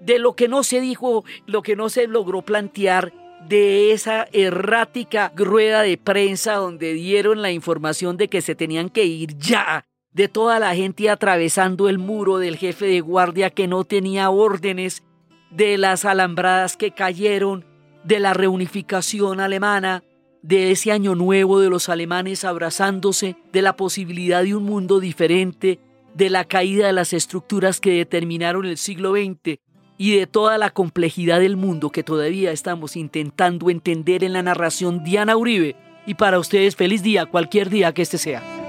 [0.00, 3.12] de lo que no se dijo, lo que no se logró plantear,
[3.46, 9.04] de esa errática rueda de prensa donde dieron la información de que se tenían que
[9.04, 13.84] ir ya, de toda la gente atravesando el muro, del jefe de guardia que no
[13.84, 15.02] tenía órdenes,
[15.50, 17.64] de las alambradas que cayeron,
[18.04, 20.02] de la reunificación alemana,
[20.42, 25.80] de ese año nuevo de los alemanes abrazándose, de la posibilidad de un mundo diferente,
[26.14, 29.58] de la caída de las estructuras que determinaron el siglo XX
[29.98, 35.02] y de toda la complejidad del mundo que todavía estamos intentando entender en la narración
[35.04, 35.76] Diana Uribe.
[36.06, 38.67] Y para ustedes feliz día, cualquier día que este sea.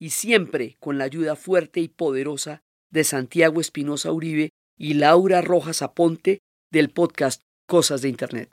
[0.00, 4.50] y siempre con la ayuda fuerte y poderosa de Santiago Espinosa Uribe
[4.80, 6.40] y Laura Rojas Aponte
[6.72, 8.50] del podcast Cosas de Internet.